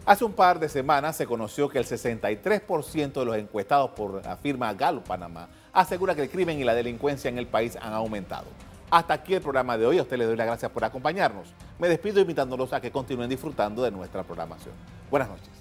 Hace 0.07 0.25
un 0.25 0.33
par 0.33 0.59
de 0.59 0.69
semanas 0.69 1.17
se 1.17 1.27
conoció 1.27 1.69
que 1.69 1.79
el 1.79 1.85
63% 1.85 3.13
de 3.13 3.25
los 3.25 3.37
encuestados 3.37 3.91
por 3.91 4.25
la 4.25 4.37
firma 4.37 4.73
Gallup 4.75 5.05
Panamá 5.05 5.49
asegura 5.73 6.15
que 6.15 6.23
el 6.23 6.31
crimen 6.31 6.59
y 6.59 6.65
la 6.65 6.75
delincuencia 6.75 7.29
en 7.29 7.39
el 7.39 7.47
país 7.47 7.77
han 7.81 7.93
aumentado. 7.93 8.47
Hasta 8.91 9.15
aquí 9.15 9.35
el 9.35 9.43
programa 9.43 9.79
de 9.79 9.87
hoy. 9.87 9.99
A 9.99 10.03
usted 10.03 10.19
le 10.19 10.25
doy 10.25 10.37
las 10.37 10.47
gracias 10.47 10.71
por 10.71 10.85
acompañarnos. 10.85 11.55
Me 11.79 11.89
despido 11.89 12.21
invitándolos 12.21 12.73
a 12.73 12.81
que 12.81 12.91
continúen 12.91 13.31
disfrutando 13.31 13.83
de 13.83 13.91
nuestra 13.91 14.25
programación. 14.25 14.75
Buenas 15.11 15.29
noches. 15.29 15.60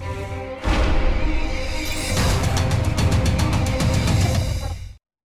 Bye. 0.00 0.49